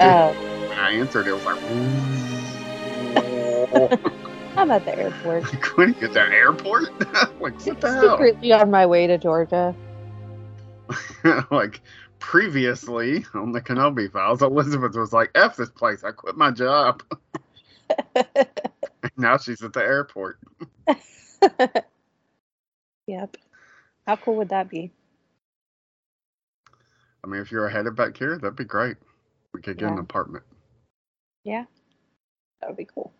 [0.00, 0.32] Oh,
[0.68, 1.56] when I answered, it was like,
[4.56, 5.44] I'm at the airport.
[5.62, 6.84] Quinn at the airport?
[7.40, 8.16] like, what the hell?
[8.16, 9.74] Secretly on my way to Georgia.
[11.50, 11.80] like,
[12.18, 16.04] previously on the Kenobi files, Elizabeth was like, F this place.
[16.04, 17.02] I quit my job.
[19.16, 20.38] now she's at the airport.
[23.06, 23.36] Yep.
[24.06, 24.90] How cool would that be?
[27.22, 28.96] I mean, if you're headed back here, that'd be great.
[29.54, 30.44] We could get an apartment.
[31.44, 31.64] Yeah.
[32.60, 33.12] That would be cool.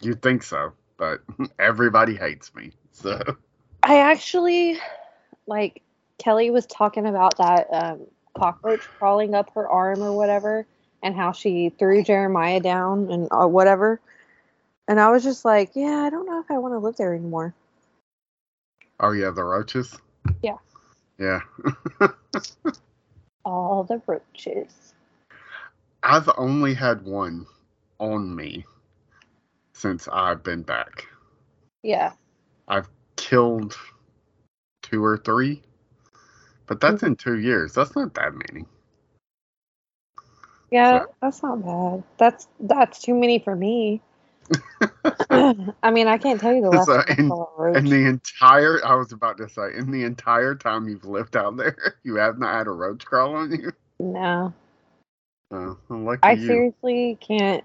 [0.00, 1.22] You'd think so, but
[1.58, 2.70] everybody hates me.
[2.92, 3.20] So,
[3.82, 4.78] I actually
[5.46, 5.82] like
[6.18, 8.06] Kelly was talking about that um,
[8.38, 10.66] cockroach crawling up her arm or whatever,
[11.02, 14.00] and how she threw Jeremiah down and or whatever.
[14.86, 17.14] And I was just like, yeah, I don't know if I want to live there
[17.14, 17.54] anymore.
[19.00, 19.98] oh, yeah, the roaches?
[20.42, 20.58] Yeah.
[21.18, 21.40] Yeah.
[23.44, 24.83] All the roaches.
[26.04, 27.46] I've only had one
[27.98, 28.66] on me
[29.72, 31.08] since I've been back.
[31.82, 32.12] Yeah.
[32.68, 33.76] I've killed
[34.82, 35.62] two or three,
[36.66, 37.06] but that's mm-hmm.
[37.06, 37.72] in two years.
[37.72, 38.66] That's not that many.
[40.70, 42.04] Yeah, So- that's not bad.
[42.18, 44.02] That's that's too many for me.
[45.30, 47.76] I mean, I can't tell you the last So, time in-.
[47.76, 51.56] In the entire, I was about to say, in the entire time you've lived out
[51.56, 53.72] there, you have not had a roach crawl on you.
[53.98, 54.52] no,
[55.50, 56.46] Uh, Lucky I you.
[56.46, 57.64] seriously can't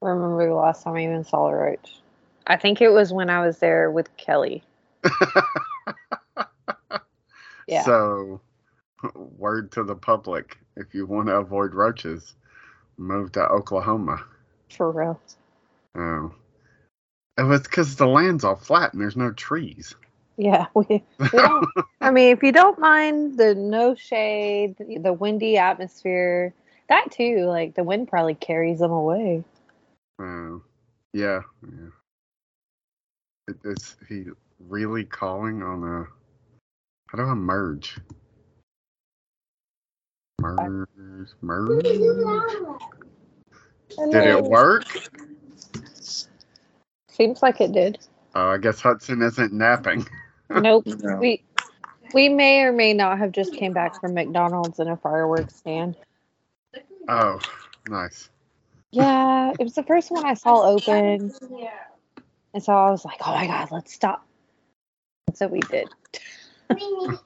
[0.00, 2.00] remember the last time I even saw a roach.
[2.46, 4.62] I think it was when I was there with Kelly.
[7.68, 7.84] Yeah.
[7.84, 8.40] So,
[9.14, 12.34] word to the public: if you want to avoid roaches,
[12.96, 14.24] move to Oklahoma.
[14.70, 15.20] For real.
[15.94, 16.32] Oh,
[17.36, 19.94] it was because the land's all flat and there's no trees.
[20.38, 21.68] Yeah, we, we don't,
[22.00, 26.54] I mean, if you don't mind the no shade, the windy atmosphere,
[26.88, 29.44] that too, like the wind probably carries them away.
[30.20, 30.62] Oh,
[31.12, 31.90] yeah, yeah.
[33.48, 34.24] It, is he
[34.58, 36.06] really calling on a?
[37.06, 37.98] How do I merge?
[40.40, 40.88] Merge,
[41.40, 41.84] merge.
[44.10, 44.84] Did it work?
[47.08, 47.98] Seems like it did.
[48.34, 50.06] Oh, I guess Hudson isn't napping.
[50.50, 50.86] Nope.
[50.86, 51.18] No.
[51.18, 51.42] We
[52.14, 55.94] we may or may not have just came back from McDonald's in a fireworks stand.
[57.08, 57.40] Oh,
[57.88, 58.28] nice.
[58.92, 61.70] Yeah, it was the first one I saw open, Yeah.
[62.54, 64.26] and so I was like, "Oh my god, let's stop!"
[65.26, 65.88] And so we did.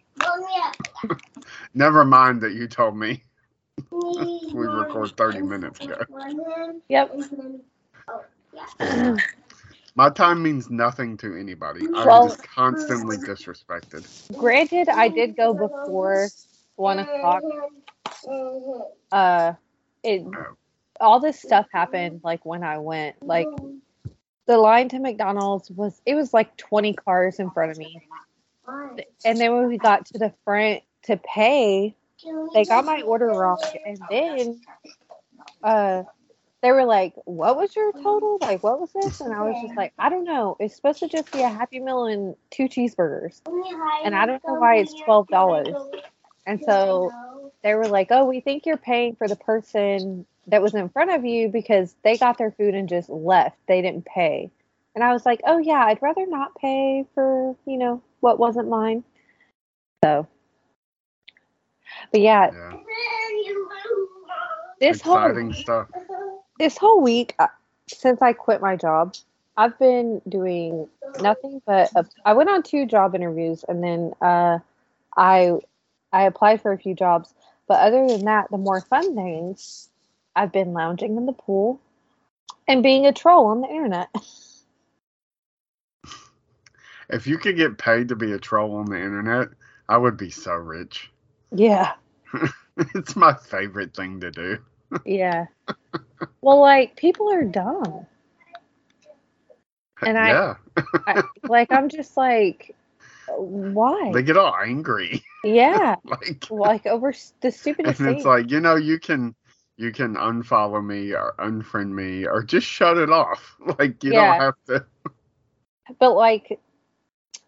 [1.75, 3.23] Never mind that you told me.
[4.55, 5.97] We record 30 minutes ago.
[6.89, 7.17] Yep.
[9.95, 11.87] My time means nothing to anybody.
[11.95, 14.07] I'm Well- just constantly disrespected.
[14.37, 16.29] Granted, I did go before
[16.77, 17.43] one o'clock.
[19.11, 19.53] Uh,
[20.03, 20.25] it
[21.01, 23.17] all this stuff happened like when I went.
[23.23, 23.49] Like
[24.47, 28.03] the line to McDonald's was it was like twenty cars in front of me,
[29.25, 31.95] and then when we got to the front to pay,
[32.55, 34.61] they got my order wrong, and then
[35.63, 36.03] uh,
[36.63, 38.39] they were like, "What was your total?
[38.41, 40.57] Like, what was this?" And I was just like, "I don't know.
[40.61, 43.41] It's supposed to just be a Happy Meal and two cheeseburgers."
[44.05, 45.75] And I don't know why it's twelve dollars.
[46.47, 47.11] And so
[47.63, 51.13] they were like, "Oh, we think you're paying for the person that was in front
[51.13, 53.57] of you because they got their food and just left.
[53.67, 54.51] They didn't pay."
[54.95, 58.69] And I was like, "Oh yeah, I'd rather not pay for you know what wasn't
[58.69, 59.05] mine."
[60.05, 60.27] So,
[62.11, 62.77] but yeah, Yeah.
[64.81, 65.89] this whole stuff.
[66.59, 67.47] this whole week uh,
[67.89, 69.15] since I quit my job,
[69.57, 70.89] I've been doing
[71.21, 74.59] nothing but uh, I went on two job interviews and then uh,
[75.17, 75.59] I
[76.13, 77.35] I applied for a few jobs.
[77.73, 79.89] But other than that, the more fun things,
[80.37, 81.81] I've been lounging in the pool
[82.69, 84.11] and being a troll on the internet.
[87.09, 89.49] If you could get paid to be a troll on the internet,
[89.89, 91.11] I would be so rich.
[91.51, 91.95] yeah,
[92.95, 94.59] it's my favorite thing to do.
[95.07, 95.47] yeah.
[96.43, 98.07] well, like people are dumb.
[100.05, 100.55] And I- yeah,
[101.07, 102.77] I, like I'm just like,
[103.29, 104.13] why?
[104.13, 105.23] they get all angry.
[105.45, 109.35] yeah, like, like over the and stupidest it's like you know, you can
[109.77, 113.57] you can unfollow me or unfriend me or just shut it off.
[113.79, 114.39] Like you Yeah.
[114.39, 114.87] don't have to.
[115.99, 116.61] But like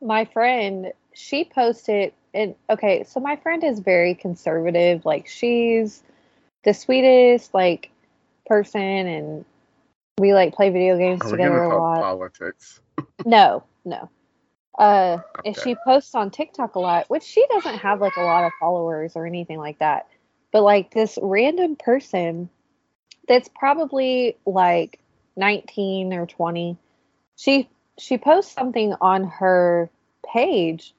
[0.01, 5.05] my friend, she posted and okay, so my friend is very conservative.
[5.05, 6.03] Like she's
[6.65, 7.91] the sweetest like
[8.47, 9.45] person and
[10.19, 12.01] we like play video games Are together a lot.
[12.01, 12.81] politics?
[13.25, 14.09] No, no.
[14.79, 18.45] Uh and she posts on TikTok a lot, which she doesn't have like a lot
[18.45, 20.09] of followers or anything like that.
[20.53, 22.49] but like this random person
[23.29, 25.01] that's probably like
[25.37, 26.77] 19 or 20
[27.37, 27.69] she
[27.99, 29.91] she posts something on her
[30.27, 30.95] page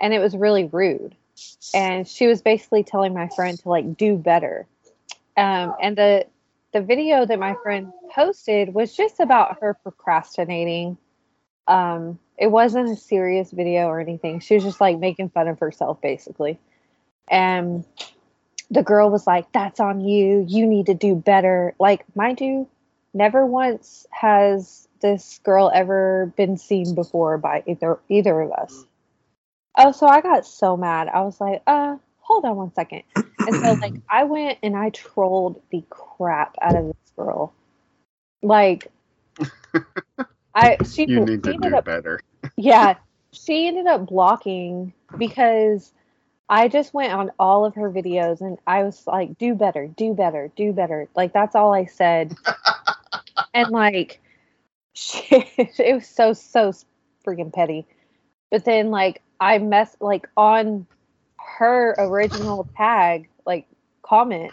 [0.00, 1.14] and it was really rude.
[1.74, 4.66] And she was basically telling my friend to like do better.
[5.36, 6.26] Um, and the
[6.72, 10.98] the video that my friend posted was just about her procrastinating
[11.68, 15.58] um, it wasn't a serious video or anything she was just like making fun of
[15.58, 16.58] herself basically
[17.28, 17.84] and
[18.70, 22.68] the girl was like that's on you you need to do better like mind you
[23.14, 28.84] never once has this girl ever been seen before by either either of us.
[29.76, 31.08] Oh, so I got so mad.
[31.08, 33.02] I was like, uh, hold on one second.
[33.14, 37.52] And so like I went and I trolled the crap out of this girl.
[38.42, 38.90] Like
[40.58, 42.20] I she You need to she ended do up better.
[42.56, 42.94] yeah,
[43.32, 45.92] she ended up blocking because
[46.48, 50.14] I just went on all of her videos and I was like, do better, do
[50.14, 51.08] better, do better.
[51.14, 52.34] Like that's all I said.
[53.54, 54.20] and like
[54.94, 55.26] she,
[55.58, 56.72] it was so so
[57.24, 57.86] freaking petty.
[58.50, 60.86] But then like I mess like on
[61.36, 63.68] her original tag, like
[64.02, 64.50] comment,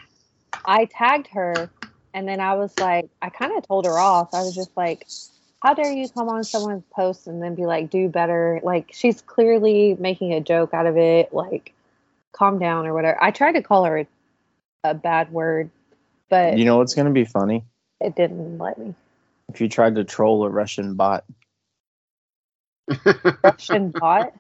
[0.66, 1.72] I tagged her
[2.14, 4.34] and then I was like I kind of told her off.
[4.36, 5.08] I was just like
[5.66, 8.60] how dare you come on someone's post and then be like do better?
[8.62, 11.74] Like she's clearly making a joke out of it like
[12.34, 13.18] calm down or whatever.
[13.22, 14.08] I tried to call her a,
[14.84, 15.72] a bad word
[16.30, 17.66] but You know what's gonna be funny?
[18.00, 18.94] it didn't let me.
[19.50, 21.24] If you tried to troll a Russian bot.
[23.44, 24.34] russian bot?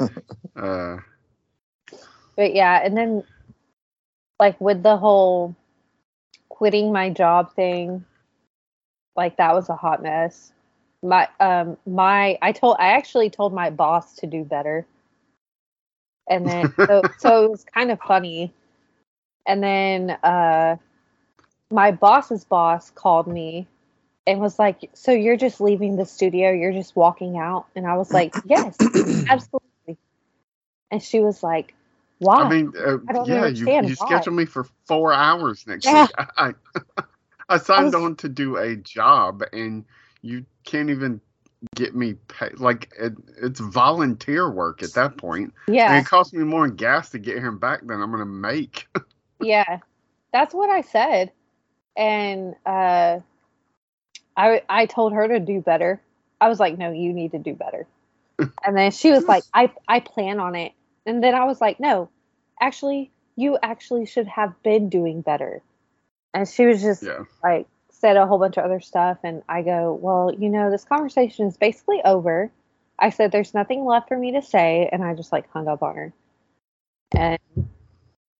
[0.56, 0.98] Uh,
[2.36, 3.22] but yeah and then
[4.40, 5.54] like with the whole
[6.48, 8.04] quitting my job thing
[9.16, 10.52] like that was a hot mess.
[11.02, 14.86] My um my i told i actually told my boss to do better.
[16.28, 18.52] And then so, so it was kind of funny.
[19.46, 20.76] And then uh
[21.70, 23.66] my boss's boss called me
[24.26, 26.52] and was like so you're just leaving the studio?
[26.52, 27.66] You're just walking out?
[27.74, 28.78] And i was like yes
[29.28, 29.98] absolutely.
[30.90, 31.74] And she was like
[32.18, 32.44] why?
[32.44, 36.06] I mean, uh, I yeah, you, you scheduled me for four hours next Yeah.
[36.06, 36.12] week.
[36.36, 36.52] I,
[36.96, 37.02] I
[37.58, 39.84] signed was- on to do a job, and
[40.22, 41.20] you can't even
[41.74, 42.58] get me paid.
[42.58, 45.98] Like it, it's volunteer work at that point, yeah.
[45.98, 48.88] It costs me more in gas to get him back than I'm gonna make.
[49.40, 49.78] yeah
[50.32, 51.32] that's what i said.
[51.96, 53.20] And uh
[54.36, 56.00] i i told her to do better.
[56.40, 57.86] I was like no you need to do better.
[58.64, 60.72] And then she was like i i plan on it.
[61.06, 62.08] And then i was like no
[62.60, 65.62] actually you actually should have been doing better
[66.34, 69.62] and she was just yeah, like said a whole bunch of other stuff and i
[69.62, 72.50] go well you know this conversation is basically over.
[72.98, 75.82] I said there's nothing left for me to say and i just like hung up
[75.82, 76.12] on her.
[77.16, 77.38] And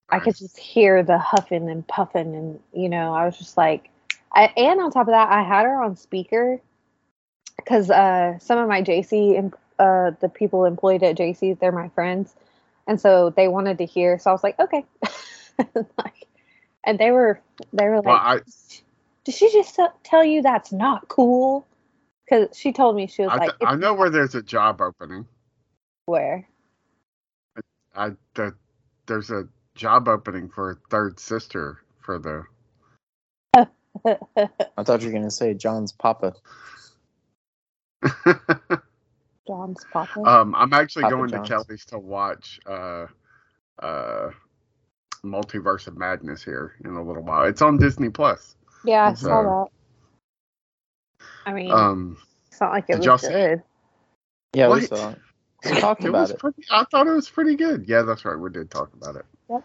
[0.08, 3.90] i could just hear the huffing and puffing and you know i was just like
[4.34, 6.60] I, and on top of that i had her on speaker
[7.56, 12.34] because uh, some of my jc uh, the people employed at jc they're my friends
[12.86, 14.84] and so they wanted to hear so i was like okay.
[15.98, 16.26] Like
[16.84, 17.40] and they were
[17.72, 18.40] they were like Well, I,
[19.24, 21.66] did she just tell you that's not cool?
[22.24, 25.26] Because she told me she was I, like, I know where there's a job opening.
[26.06, 26.46] where?
[27.94, 28.54] I the,
[29.06, 32.44] there's a job opening for a third sister for the.
[34.04, 36.34] I thought you were gonna say John's Papa.
[39.46, 40.20] John's Papa.
[40.24, 41.48] um, I'm actually Papa going John's.
[41.48, 43.06] to Kelly's to watch uh,
[43.78, 44.30] uh,
[45.24, 47.44] Multiverse of Madness here in a little while.
[47.44, 48.56] It's on Disney Plus.
[48.84, 49.68] yeah, I so- saw that.
[51.46, 52.16] I mean, Um,
[52.48, 53.62] it's not like it was y'all good.
[54.54, 55.18] Yeah, we saw it.
[55.64, 56.38] We talked it about was it.
[56.38, 56.62] pretty.
[56.70, 57.88] I thought it was pretty good.
[57.88, 58.36] Yeah, that's right.
[58.36, 59.24] We did talk about it.
[59.48, 59.64] Yep.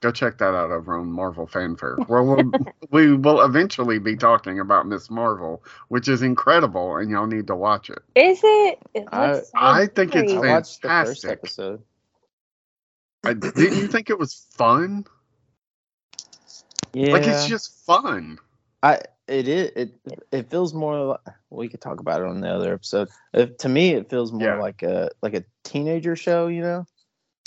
[0.00, 1.96] Go check that out over on Marvel Fanfare.
[2.06, 2.50] Where we'll
[2.90, 7.56] we will eventually be talking about Miss Marvel, which is incredible, and y'all need to
[7.56, 8.00] watch it.
[8.14, 8.78] Is it?
[8.94, 10.50] It I- so I think it's great.
[10.50, 11.30] I watched the first fantastic.
[11.30, 11.82] episode.
[13.24, 15.04] I, didn't you think it was fun?
[16.92, 18.38] Yeah, Like it's just fun.
[18.82, 19.94] I it is it
[20.32, 21.20] it feels more like
[21.50, 23.08] we could talk about it on the other episode.
[23.34, 24.60] It, to me, it feels more Yeah.
[24.60, 26.86] like a like a teenager show, you know.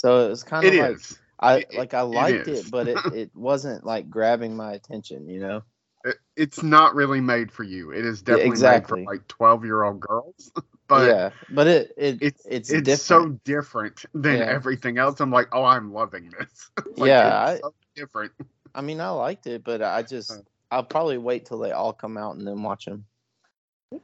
[0.00, 1.18] So it's kind It of like is.
[1.40, 5.40] I It- like I liked it, but it, it wasn't like grabbing my attention, you
[5.40, 5.62] know.
[6.04, 7.92] It- it's not really made for you.
[7.92, 9.00] It is definitely exactly.
[9.00, 10.52] made for like twelve year old girls.
[10.88, 13.00] but yeah, but it it it's it's, it's, different.
[13.00, 14.44] so different than Yeah.
[14.44, 15.20] everything else.
[15.20, 16.70] I'm like, oh, I'm loving this.
[16.96, 18.32] Like, Yeah, it's so different.
[18.74, 20.36] I mean, I liked it, but I just Uh.
[20.70, 23.04] I'll probably wait till they all come out and then watch them.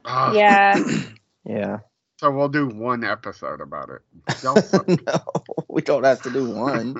[0.05, 0.75] Ah, Yeah,
[1.43, 1.79] Yeah.
[2.19, 4.01] So we'll do one episode about it.
[4.43, 4.55] Y'all
[5.07, 5.21] no,
[5.69, 6.95] we don't have to do one.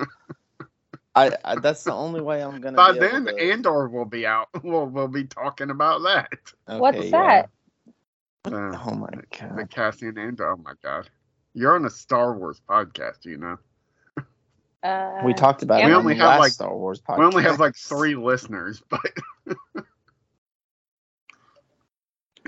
[1.15, 2.77] I, I that's the only way I'm gonna.
[2.77, 4.48] By be able then, to- Andor will be out.
[4.63, 6.29] We'll we'll be talking about that.
[6.79, 7.50] What's Okay, that?
[8.51, 9.51] Uh, Oh my god.
[9.56, 9.65] the.
[9.70, 10.50] Cassian Andor.
[10.51, 11.10] Oh my god,
[11.53, 13.58] you're on a Star Wars podcast, you know.
[14.82, 17.20] Uh, We talked about We it on only have, like- Star Wars podcast.
[17.20, 19.01] We only have like three listeners, but
[19.46, 19.56] two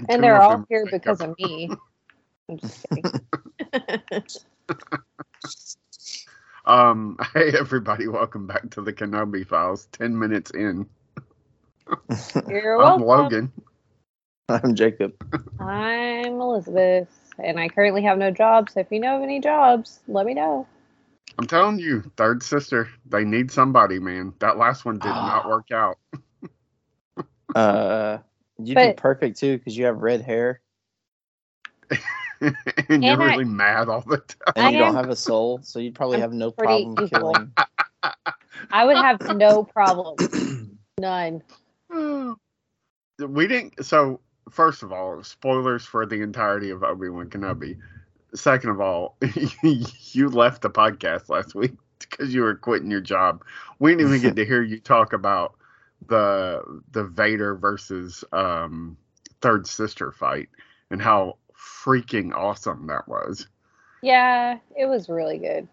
[0.10, 1.70] and they're all here because up- of me.
[2.50, 3.04] I'm just kidding.
[6.64, 9.88] Um, hey everybody, welcome back to the Kenobi Files.
[9.92, 10.86] Ten minutes in,
[12.48, 13.08] You're I'm welcome.
[13.08, 13.52] Logan.
[14.64, 15.14] I'm Jacob.
[15.60, 17.08] I'm Elizabeth,
[17.40, 18.70] and I currently have no job.
[18.70, 20.68] So if you know of any jobs, let me know.
[21.40, 24.34] I'm telling you, third sister, they need somebody, man.
[24.40, 25.98] That last one did not work out.
[27.54, 28.18] Uh,
[28.60, 30.62] you'd be perfect too because you have red hair
[32.40, 32.56] and
[32.90, 34.54] you're And I- really mad all the time.
[34.56, 36.84] and I you don't am- have a soul, so you'd probably I'm have no pretty
[36.84, 37.08] problem evil.
[37.34, 37.52] killing.
[38.72, 40.18] I would have no problem.
[41.02, 41.44] None.
[43.20, 43.86] we didn't.
[43.86, 47.78] So first of all, spoilers for the entirety of Obi Wan Kenobi.
[48.34, 49.18] Second of all,
[49.64, 53.44] you left the podcast last week because you were quitting your job.
[53.80, 55.56] We didn't even get to hear you talk about
[56.08, 58.98] the the Vader versus um,
[59.42, 60.50] third sister fight
[60.90, 63.48] and how freaking awesome that was.
[64.02, 65.68] Yeah, it was really good.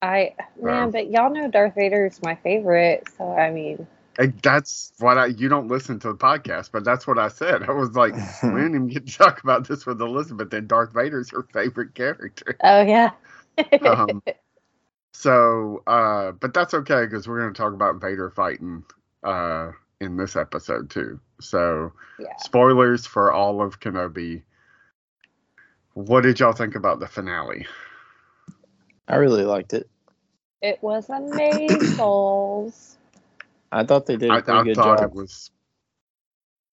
[0.00, 0.90] I man, Wow.
[0.90, 3.06] but y'all know Darth Vader is my favorite.
[3.16, 3.86] So I mean,
[4.18, 5.26] And that's what I.
[5.26, 7.62] You don't listen to the podcast, but that's what I said.
[7.62, 10.50] I was like, we didn't even get to talk about this with Elizabeth.
[10.50, 12.56] Then Darth Vader's her favorite character.
[12.62, 13.10] oh yeah.
[13.84, 14.22] Um,
[15.12, 18.82] So, uh, but that's okay because we're going to talk about Vader fighting
[19.22, 21.20] uh, in this episode too.
[21.40, 22.36] So, yeah.
[22.38, 24.42] spoilers for all of Kenobi.
[25.94, 27.66] What did y'all think about the finale?
[29.06, 29.88] I really liked it.
[30.62, 31.96] It was amazing.
[33.72, 35.02] I thought they did a I, pretty I good thought job.
[35.02, 35.50] it was.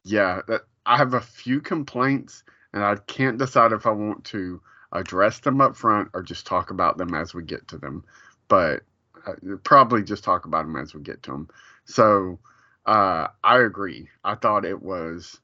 [0.05, 4.61] Yeah, that I have a few complaints, and I can't decide if I want to
[4.93, 8.05] address them up front or just talk about them as we get to them.
[8.49, 8.83] But
[9.27, 11.49] uh, probably just talk about them as we get to them.
[11.85, 12.39] So
[12.87, 14.09] uh, I agree.
[14.25, 15.39] I thought it was,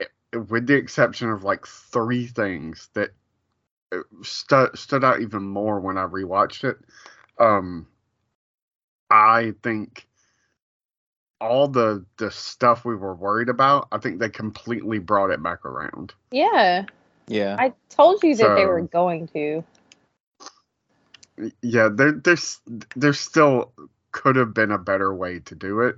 [0.00, 0.10] it-
[0.50, 3.10] with the exception of like three things that
[3.92, 6.78] uh, stu- stood out even more when I rewatched it.
[7.40, 7.88] Um,
[9.10, 10.07] I think
[11.40, 15.64] all the the stuff we were worried about, I think they completely brought it back
[15.64, 16.14] around.
[16.30, 16.84] Yeah.
[17.28, 17.56] Yeah.
[17.58, 19.64] I told you that they were going to.
[21.62, 22.60] Yeah, there there's
[22.96, 23.72] there still
[24.10, 25.96] could have been a better way to do it,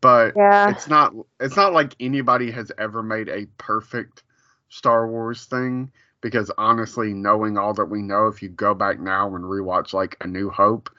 [0.00, 0.70] but Yeah.
[0.70, 4.22] it's not it's not like anybody has ever made a perfect
[4.68, 9.34] Star Wars thing because honestly, knowing all that we know, if you go back now
[9.34, 10.90] and rewatch like A New Hope,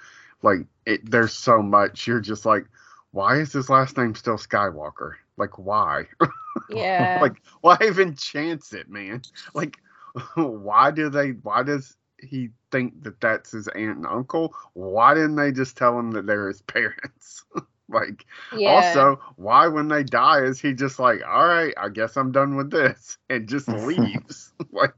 [0.42, 2.66] like it there's so much you're just like,
[3.12, 5.14] why is his last name still Skywalker?
[5.38, 6.06] Like why?
[6.70, 7.20] Yeah.
[7.22, 9.22] like why even chance it, man?
[9.54, 9.78] Like
[10.36, 14.54] why do they why does he think that that's his aunt and uncle?
[14.74, 17.46] Why didn't they just tell him that they're his parents?
[17.88, 18.26] like
[18.56, 18.70] yeah.
[18.76, 22.56] also, why when they die is he just like, all right, I guess I'm done
[22.56, 24.52] with this and just leaves?
[24.72, 24.94] like,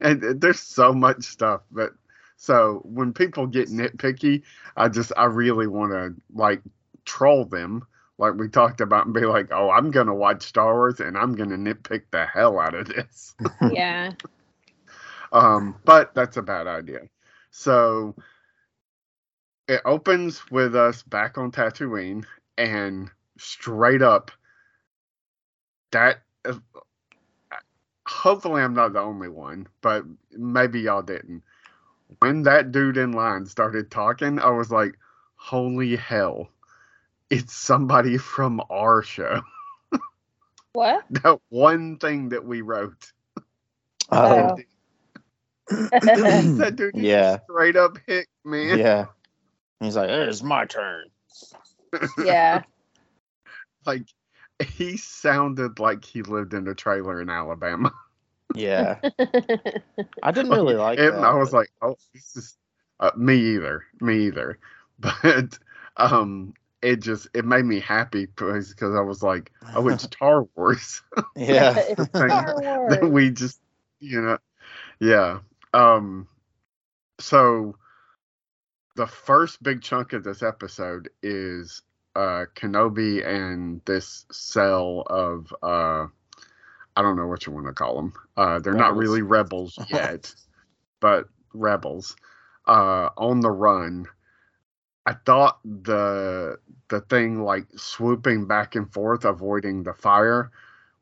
[0.00, 1.62] and uh, there's so much stuff.
[1.70, 1.92] But
[2.36, 4.42] so when people get nitpicky,
[4.76, 6.60] I just I really want to like
[7.04, 7.86] troll them,
[8.18, 11.34] like we talked about, and be like, oh, I'm gonna watch Star Wars and I'm
[11.34, 13.34] gonna nitpick the hell out of this.
[13.72, 14.12] yeah.
[15.32, 17.00] Um, but that's a bad idea.
[17.50, 18.14] So
[19.68, 22.24] it opens with us back on Tatooine,
[22.58, 24.30] and straight up,
[25.92, 26.22] that.
[28.06, 31.42] Hopefully, I'm not the only one, but maybe y'all didn't.
[32.18, 34.98] When that dude in line started talking, I was like,
[35.36, 36.50] "Holy hell!"
[37.30, 39.40] It's somebody from our show.
[40.72, 41.04] What?
[41.10, 43.12] That one thing that we wrote.
[44.10, 44.56] Oh,
[45.68, 47.38] that dude Yeah.
[47.44, 48.78] straight up hit man.
[48.80, 49.06] yeah.
[49.78, 51.04] He's like, it's my turn.
[52.24, 52.62] yeah.
[53.86, 54.02] Like
[54.66, 57.92] he sounded like he lived in a trailer in Alabama.
[58.56, 58.98] Yeah.
[60.24, 61.24] I didn't really like and that.
[61.24, 62.56] I was but- like, oh, this is
[62.98, 64.58] uh, me either, me either.
[64.98, 65.56] But
[65.96, 70.06] um, it just it made me happy because because I was like, I went to
[70.12, 71.02] Star Wars.
[71.34, 71.74] yeah.
[71.88, 73.10] it's Star that Wars.
[73.10, 73.60] we just
[74.00, 74.38] you know
[75.00, 75.38] yeah
[75.72, 76.28] um
[77.18, 77.74] so
[78.96, 81.82] the first big chunk of this episode is
[82.16, 86.06] uh kenobi and this cell of uh
[86.96, 90.32] i don't know what you want to call them uh they're not really rebels yet
[91.00, 92.14] but rebels
[92.68, 94.06] uh on the run
[95.06, 96.58] I thought the
[96.88, 100.50] the thing like swooping back and forth, avoiding the fire,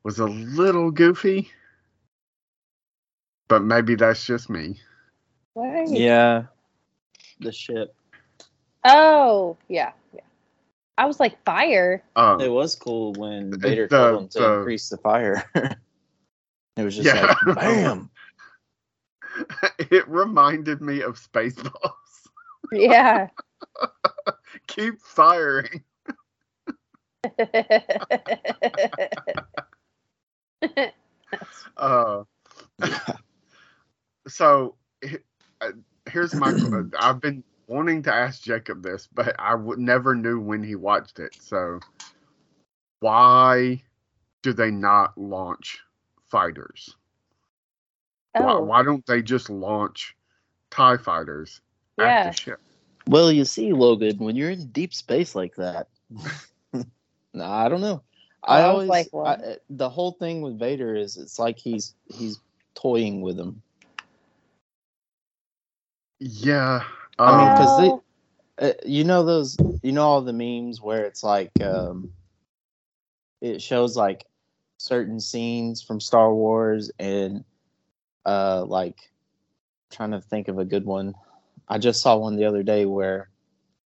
[0.02, 1.50] was a little goofy.
[3.48, 4.80] But maybe that's just me.
[5.54, 5.88] What?
[5.90, 6.44] Yeah.
[7.40, 7.94] The ship.
[8.84, 10.20] Oh, yeah, yeah.
[10.98, 12.02] I was like fire.
[12.16, 15.44] Um, It was cool when The- Vader the- told him to the- increase the fire.
[15.54, 17.34] it was just Yeah.
[17.46, 18.10] like bam.
[19.78, 22.28] it reminded me of Spaceballs.
[22.72, 23.28] Yeah.
[24.66, 25.82] Keep firing.
[31.76, 32.24] Uh,
[34.28, 34.74] so
[35.60, 35.70] uh,
[36.10, 36.52] here's my.
[36.98, 41.18] I've been wanting to ask Jacob this, but I would never knew when he watched
[41.18, 41.36] it.
[41.40, 41.80] So
[43.00, 43.82] why
[44.42, 45.80] do they not launch
[46.30, 46.96] fighters?
[48.32, 50.16] Why, oh, why don't they just launch
[50.70, 51.60] Tie fighters
[51.98, 52.30] at yeah.
[52.30, 52.60] the ship?
[53.06, 55.88] Well, you see, Logan, when you're in deep space like that,
[57.34, 58.02] nah, I don't know.
[58.44, 62.40] I I always like, I, the whole thing with Vader is it's like he's he's
[62.74, 63.62] toying with him.
[66.18, 66.82] Yeah.
[67.18, 67.98] I mean, because they-
[68.58, 72.12] Uh, you know those you know all the memes where it's like um
[73.40, 74.26] it shows like
[74.76, 77.44] certain scenes from Star Wars and
[78.26, 79.10] uh like
[79.90, 81.14] trying to think of a good one.
[81.72, 83.30] I just saw one the other day where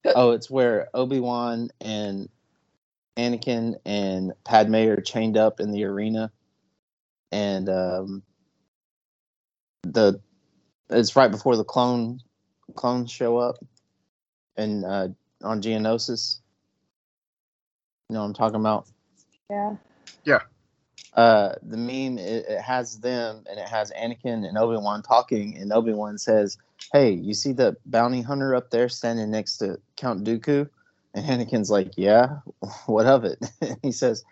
[0.05, 2.28] oh it's where Obi-Wan and
[3.16, 6.33] Anakin and Padme are chained up in the arena
[7.31, 8.23] and um
[9.85, 10.21] the
[10.90, 12.19] it's right before the clone
[12.75, 13.57] clones show up
[14.57, 15.09] and uh,
[15.43, 16.40] on Geonosis.
[18.09, 18.88] You know what I'm talking about?
[19.49, 19.76] Yeah.
[20.25, 20.40] Yeah.
[21.16, 25.57] Uh, the meme it, it has them and it has Anakin and Obi Wan talking,
[25.57, 26.59] and Obi Wan says,
[26.92, 30.68] "Hey, you see the bounty hunter up there standing next to Count Dooku?"
[31.14, 32.40] And Anakin's like, "Yeah,
[32.87, 33.42] what of it?"
[33.83, 34.24] he says,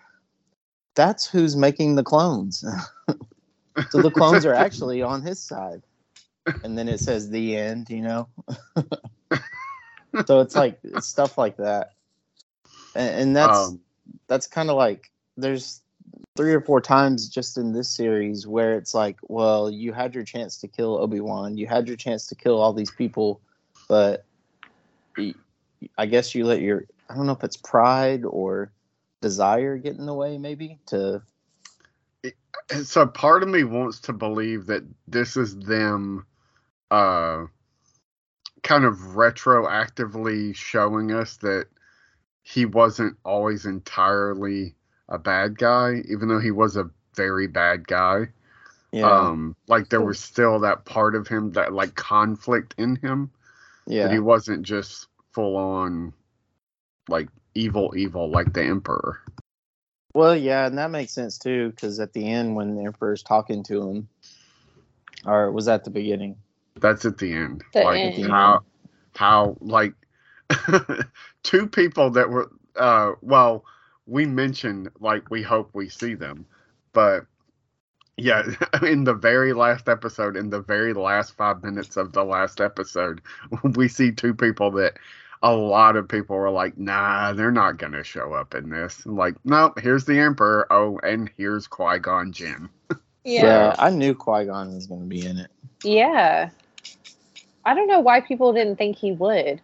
[0.95, 2.63] "That's who's making the clones."
[3.91, 5.83] so the clones are actually on his side.
[6.63, 8.29] And then it says the end, you know.
[10.27, 11.93] so it's like it's stuff like that,
[12.95, 13.81] and, and that's um,
[14.27, 15.81] that's kind of like there's
[16.37, 20.25] three or four times just in this series where it's like, well, you had your
[20.25, 23.41] chance to kill Obi Wan, you had your chance to kill all these people,
[23.89, 24.25] but
[25.99, 28.73] I guess you let your I don't know if it's pride or
[29.21, 31.23] desire get in the way, maybe to
[32.83, 36.27] so part of me wants to believe that this is them
[36.91, 37.45] uh
[38.63, 41.67] kind of retroactively showing us that
[42.43, 44.75] he wasn't always entirely
[45.15, 48.27] a bad guy even though he was a very bad guy
[48.93, 53.31] yeah um like there was still that part of him that like conflict in him
[53.87, 56.13] yeah that he wasn't just full on
[57.09, 59.21] like evil evil like the emperor
[60.15, 63.65] Well, yeah, and that makes sense too, because at the end when the Emperor's talking
[63.65, 64.09] to him,
[65.27, 66.37] or was that the beginning?
[66.79, 67.65] That's at the end.
[67.73, 68.31] The like end.
[68.31, 68.61] how
[69.17, 69.95] how like
[71.43, 73.65] two people that were uh well,
[74.07, 76.47] we mentioned like we hope we see them,
[76.93, 77.27] but
[78.17, 78.45] yeah,
[78.83, 83.21] in the very last episode, in the very last five minutes of the last episode,
[83.75, 84.95] we see two people that
[85.43, 89.05] a lot of people were like, nah, they're not gonna show up in this.
[89.05, 90.67] Like, nope, here's the Emperor.
[90.71, 92.69] Oh, and here's Qui Gon Jinn.
[93.27, 93.75] Yeah.
[93.79, 95.51] I knew Qui Gon was going to be in it,
[95.83, 96.51] Yeah.
[97.65, 99.63] I don't know why people didn't think he would.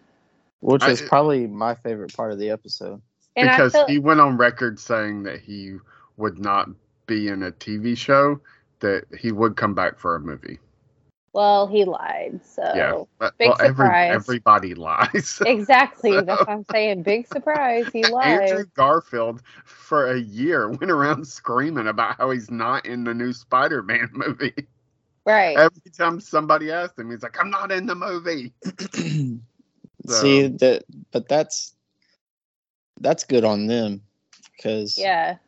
[0.60, 3.02] which I- is probably my favorite part of the episode.
[3.36, 5.76] And because I feel, he went on record saying that he
[6.16, 6.68] would not
[7.06, 8.40] be in a TV show,
[8.80, 10.58] that he would come back for a movie.
[11.32, 12.40] well, he lied.
[12.44, 14.14] So yeah, but, big well, every, surprise.
[14.14, 15.42] everybody lies.
[15.46, 16.12] exactly.
[16.20, 17.02] That's what I'm saying.
[17.02, 17.86] Big surprise.
[17.92, 18.50] He lied.
[18.50, 23.32] Andrew Garfield for a year went around screaming about how he's not in the new
[23.32, 24.66] Spider-Man movie.
[25.24, 25.56] Right.
[25.56, 28.52] Every time somebody asked him, he's like, "I'm not in the movie."
[30.08, 31.74] See that, but that's
[33.00, 34.02] that's good on them
[34.56, 35.38] because Yeah.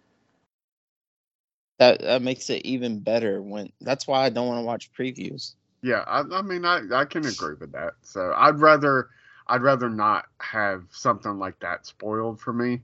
[1.79, 3.43] that that makes it even better.
[3.43, 5.55] When that's why I don't want to watch previews.
[5.83, 7.95] Yeah, I, I mean, I, I can agree with that.
[8.03, 9.09] So I'd rather
[9.47, 12.83] I'd rather not have something like that spoiled for me.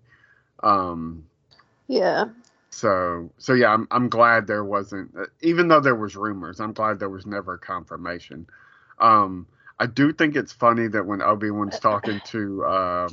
[0.62, 1.26] Um,
[1.88, 2.26] Yeah.
[2.70, 6.61] so so yeah, I'm I'm glad there wasn't, uh, even though there was rumors.
[6.61, 8.46] I'm glad there was never confirmation.
[8.98, 9.46] Um,
[9.78, 13.11] I do think it's funny that when Obi Wan's talking to, uh,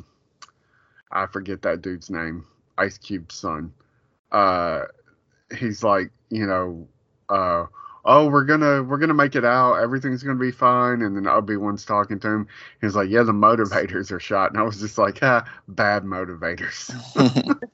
[1.11, 2.45] I forget that dude's name,
[2.77, 3.73] Ice Cube's son.
[4.31, 4.83] Uh,
[5.57, 6.87] he's like, you know,
[7.29, 7.65] uh,
[8.03, 9.75] "Oh, we're gonna we're gonna make it out.
[9.75, 12.47] Everything's gonna be fine." And then Obi Wan's talking to him.
[12.81, 16.91] He's like, "Yeah, the motivators are shot." And I was just like, "Ah, bad motivators."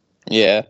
[0.30, 0.63] yeah.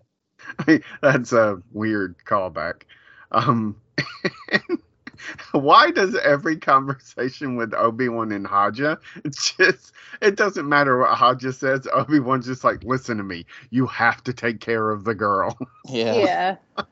[1.01, 2.83] That's a weird callback.
[3.31, 3.75] Um,
[5.51, 11.15] why does every conversation with Obi Wan and Haja, it's just it doesn't matter what
[11.15, 11.87] Haja says.
[11.93, 13.45] Obi Wan's just like, listen to me.
[13.69, 15.57] You have to take care of the girl.
[15.87, 16.57] Yeah.
[16.77, 16.85] Yeah.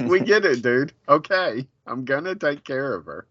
[0.00, 0.92] we get it, dude.
[1.08, 3.26] Okay, I'm gonna take care of her.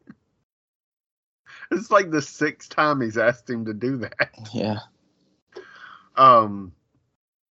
[1.71, 4.29] It's like the sixth time he's asked him to do that.
[4.53, 4.79] Yeah.
[6.15, 6.71] Um,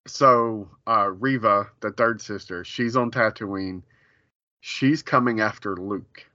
[0.07, 3.83] so uh, Reva, the third sister, she's on Tatooine.
[4.71, 6.27] She's coming after Luke.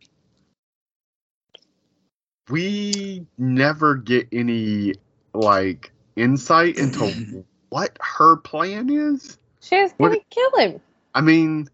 [2.50, 4.96] We never get any
[5.36, 9.38] like insight into what her plan is.
[9.62, 10.82] She was gonna kill him.
[11.14, 11.70] I mean,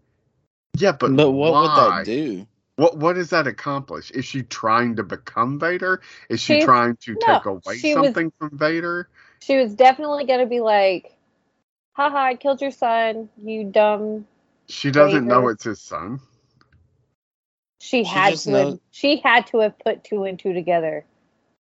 [0.76, 1.62] yeah, but But what why?
[1.62, 2.46] would that do?
[2.76, 4.10] What what does that accomplish?
[4.10, 6.02] Is she trying to become Vader?
[6.28, 9.08] Is she She's- trying to no, take away she was- something from Vader?
[9.40, 11.16] She was definitely gonna be like,
[11.94, 14.26] haha, I killed your son, you dumb
[14.68, 16.20] She doesn't know it's his son.
[17.80, 21.04] She, She had just to have, she had to have put two and two together.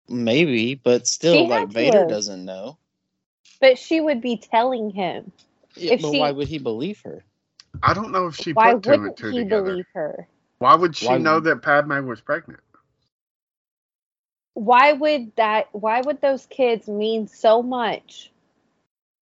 [0.10, 2.10] Maybe, but still, She like Vader have.
[2.10, 2.77] doesn't know.
[3.62, 5.32] But she would be telling him.
[5.75, 7.23] Yeah, If but she- why would he believe her?
[7.84, 9.69] I don't know if she Why put two and wouldn't two he together.
[9.71, 10.27] believe her?
[10.60, 12.62] Why would she Why know would- that Padme was pregnant?
[14.53, 18.32] Why would that why would those kids mean so much?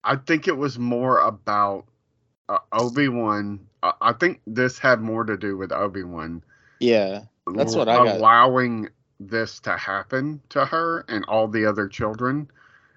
[0.02, 1.84] I think it was more about
[2.48, 3.66] uh, Obi Wan.
[3.82, 6.42] Uh, I think this had more to do with Obi Wan
[6.80, 7.22] Yeah,
[7.54, 8.16] That's what I got.
[8.16, 8.88] allowing
[9.20, 12.50] this to happen to her and all the other children,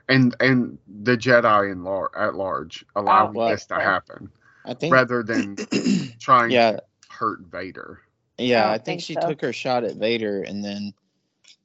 [0.10, 3.84] and and the Jedi in lar- at large allowing well, this to yeah.
[3.84, 4.30] happen
[4.66, 4.94] I think.
[4.94, 5.56] rather than
[6.20, 8.02] trying yeah, to hurt Vader.
[8.38, 8.68] yeah.
[8.70, 9.28] I I think think she so.
[9.30, 10.94] took her shot at Vader, and then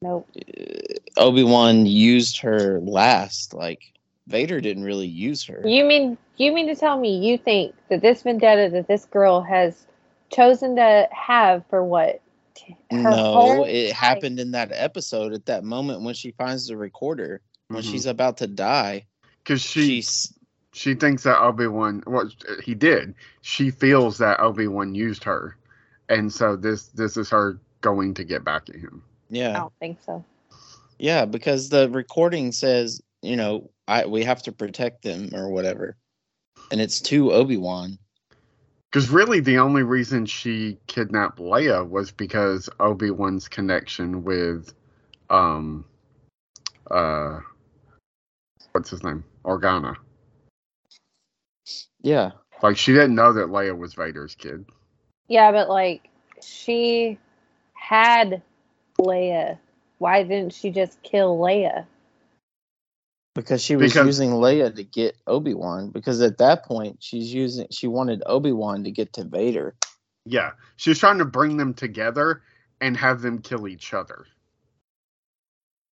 [0.03, 0.29] Nope.
[0.37, 3.55] Uh, Obi Wan used her last.
[3.55, 3.81] Like
[4.27, 5.63] Vader didn't really use her.
[5.65, 9.41] You mean you mean to tell me you think that this vendetta that this girl
[9.41, 9.87] has
[10.35, 12.21] chosen to have for what?
[12.91, 16.69] her no, whole it life- happened in that episode at that moment when she finds
[16.69, 17.91] the recorder when Mhm.
[17.91, 19.07] she's about to die.
[19.43, 20.33] Because she She's
[20.73, 22.03] she thinks that Obi Wan.
[22.07, 22.31] Well,
[22.63, 23.15] he did.
[23.43, 25.57] She feels that Obi Wan used her,
[26.09, 29.03] and so this this is her going to get back at him.
[29.31, 30.25] Yeah, I don't think so.
[30.99, 35.97] yeah, because the recording says you know I we have to protect them or whatever,
[36.71, 37.99] and it's to Obi Wan.
[38.95, 44.73] Because really, the only reason she kidnapped Leia was because Obi Wan's connection with,
[45.29, 45.85] um,
[46.89, 47.41] uh,
[48.71, 49.97] what's his name, Organa.
[52.03, 52.31] Yeah,
[52.63, 54.65] Like she didn't know that Leia was Vader's kid.
[55.27, 56.09] Yeah, but like
[56.41, 57.19] she
[57.73, 58.43] had
[59.01, 59.59] Leia.
[59.99, 61.87] Why didn't she just kill Leia?
[63.35, 65.91] Because she was Because- using Leia to get Obi Wan.
[65.91, 69.75] Because at that point, she's using she wanted Obi Wan to get to Vader.
[70.25, 72.43] Yeah, she was trying to bring them together
[72.81, 74.27] and have them kill each other,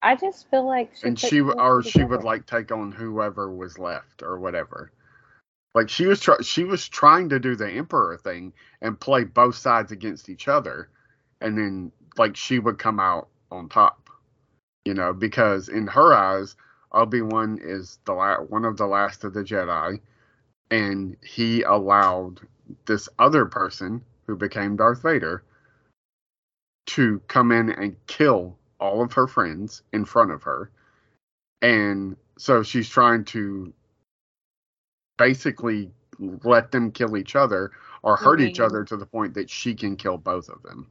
[0.02, 2.44] I just feel like she and she two w- and or two she would like
[2.46, 4.90] take on whoever was left or whatever.
[5.74, 9.54] Like she was try- she was trying to do the emperor thing and play both
[9.54, 10.90] sides against each other,
[11.40, 14.10] and then like she would come out on top,
[14.84, 16.56] you know, because in her eyes,
[16.92, 20.00] Obi Wan is the la- one of the last of the Jedi,
[20.70, 22.40] and he allowed
[22.86, 25.42] this other person who became Darth Vader
[26.86, 30.70] to come in and kill all of her friends in front of her,
[31.60, 33.72] and so she's trying to
[35.18, 35.90] basically
[36.44, 37.70] let them kill each other
[38.02, 38.64] or hurt each Mhm.
[38.64, 40.90] other to the point that she can kill both of them.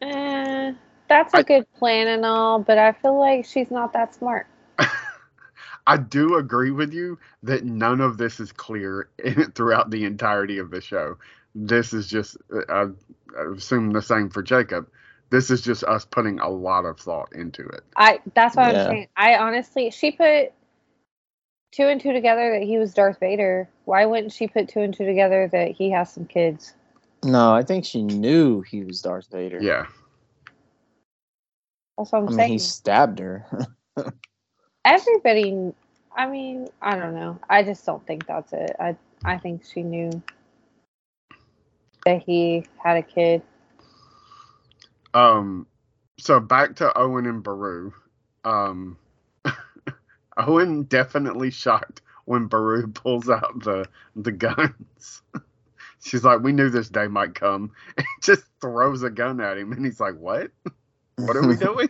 [0.00, 0.72] Eh,
[1.08, 4.46] that's a I- good plan and all, but I feel like she's not that smart.
[5.86, 9.08] I do agree with you that none of this is clear
[9.54, 11.18] throughout the entirety of the show.
[11.54, 14.88] This is just, uh, I, I assume the same for Jacob.
[15.30, 17.84] This is just us putting a lot of thought into it.
[17.96, 18.84] I that's what Yeah.
[18.84, 19.08] I'm saying.
[19.16, 20.52] I honestly she put
[21.72, 23.68] two and two together that he was Darth Vader.
[23.84, 26.74] Why wouldn't she put two and two together that he has some kids?
[27.24, 29.60] No, I think she knew he was Darth Vader.
[29.60, 29.86] Yeah.
[31.98, 32.52] That's what I'm I mean, saying.
[32.52, 33.46] he stabbed her.
[34.84, 35.72] Everybody
[36.16, 37.38] I mean, I don't know.
[37.48, 38.76] I just don't think that's it.
[38.78, 40.10] I I think she knew
[42.04, 43.42] that he had a kid.
[45.14, 45.66] Um,
[46.18, 47.92] so back to Owen and Beru.
[48.44, 48.98] Um,
[50.36, 54.72] Owen definitely shocked when Beru pulls out the the guns.
[54.98, 55.22] She's
[56.04, 59.72] she's like, "We knew this day might come," and just throws a gun at him,
[59.72, 60.50] and he's like, "What?
[61.16, 61.88] What are we doing?"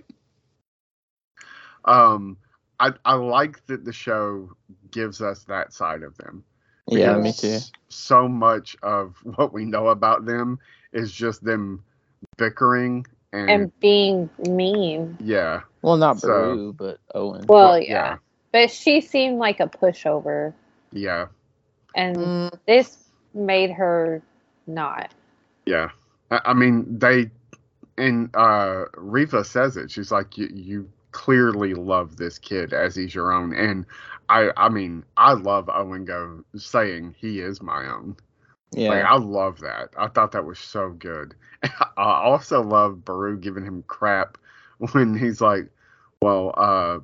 [1.85, 2.37] um,
[2.81, 4.51] I I like that the show
[4.91, 6.45] gives us that side of them.
[6.87, 7.59] yeah, me too.
[7.89, 10.59] So much of what we know about them
[10.93, 11.85] is just them
[12.37, 15.17] bickering and, and being mean.
[15.21, 17.45] yeah, Well, not So- Beru, but Owen.
[17.47, 17.89] Well, Well, yeah.
[17.89, 18.17] yeah.
[18.53, 20.53] But she seemed like a pushover.
[20.93, 21.27] yeah,
[21.95, 22.97] And Mm, this
[23.35, 24.23] made her
[24.67, 25.13] not.
[25.67, 25.89] yeah.
[26.31, 27.31] I, I mean, they
[27.99, 29.91] and uh Reva says it.
[29.91, 33.87] She's like, "You you clearly love this kid as he's your own," and
[34.29, 38.17] I I mean, I love Owen go saying he is my own.
[38.73, 38.89] yeah.
[38.91, 39.91] Like I love that.
[39.97, 41.35] I thought that was so good.
[41.63, 44.37] I also love Beru giving him crap
[44.93, 45.71] when he's like,
[46.21, 46.99] "Well, uh,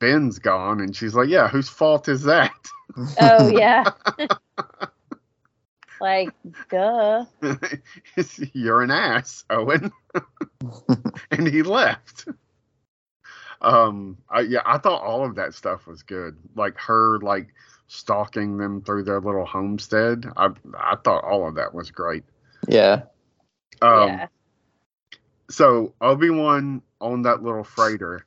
[0.00, 2.52] Ben's gone," and she's like, "Yeah, whose fault is that?"
[3.20, 3.84] Oh, yeah.
[6.00, 6.30] like,
[6.70, 7.26] duh.
[8.54, 9.92] You're an ass, Owen.
[11.30, 12.26] and he left.
[13.60, 16.36] Um, I, yeah, I thought all of that stuff was good.
[16.54, 17.48] Like her, like
[17.88, 20.26] stalking them through their little homestead.
[20.36, 22.24] I I thought all of that was great.
[22.68, 23.02] yeah.
[23.82, 24.26] Um, yeah.
[25.50, 28.26] so Obi Wan on that little freighter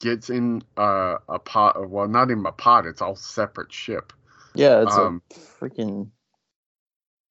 [0.00, 2.86] gets in uh, a pot of well, not in a pot.
[2.86, 4.12] It's all separate ship.
[4.54, 6.10] Yeah, it's Um, a freaking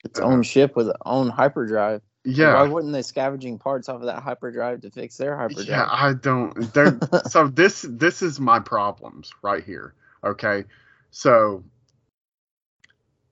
[0.04, 2.02] its uh, own ship with its own hyperdrive.
[2.26, 5.68] Yeah, Why wouldn't they scavenging parts off of that hyperdrive to fix their hyperdrive?
[5.68, 6.54] Yeah, I don't.
[7.30, 9.94] So this this is my problems right here.
[10.24, 10.64] Okay,
[11.12, 11.64] so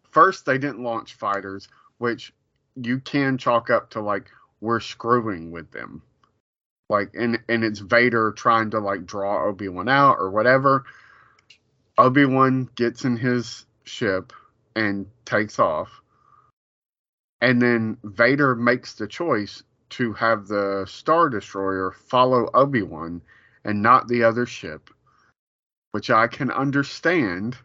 [0.09, 2.33] first they didn't launch fighters, which
[2.75, 6.01] you can chalk up to like we're screwing with them,
[6.89, 10.83] like and and it's Vader trying to like draw Obi Wan out or whatever.
[11.97, 14.33] Obi Wan gets in his ship
[14.75, 16.00] and takes off.
[17.41, 23.21] And then Vader makes the choice to have the Star Destroyer follow Obi Wan
[23.65, 24.89] and not the other ship,
[25.91, 27.57] which I can understand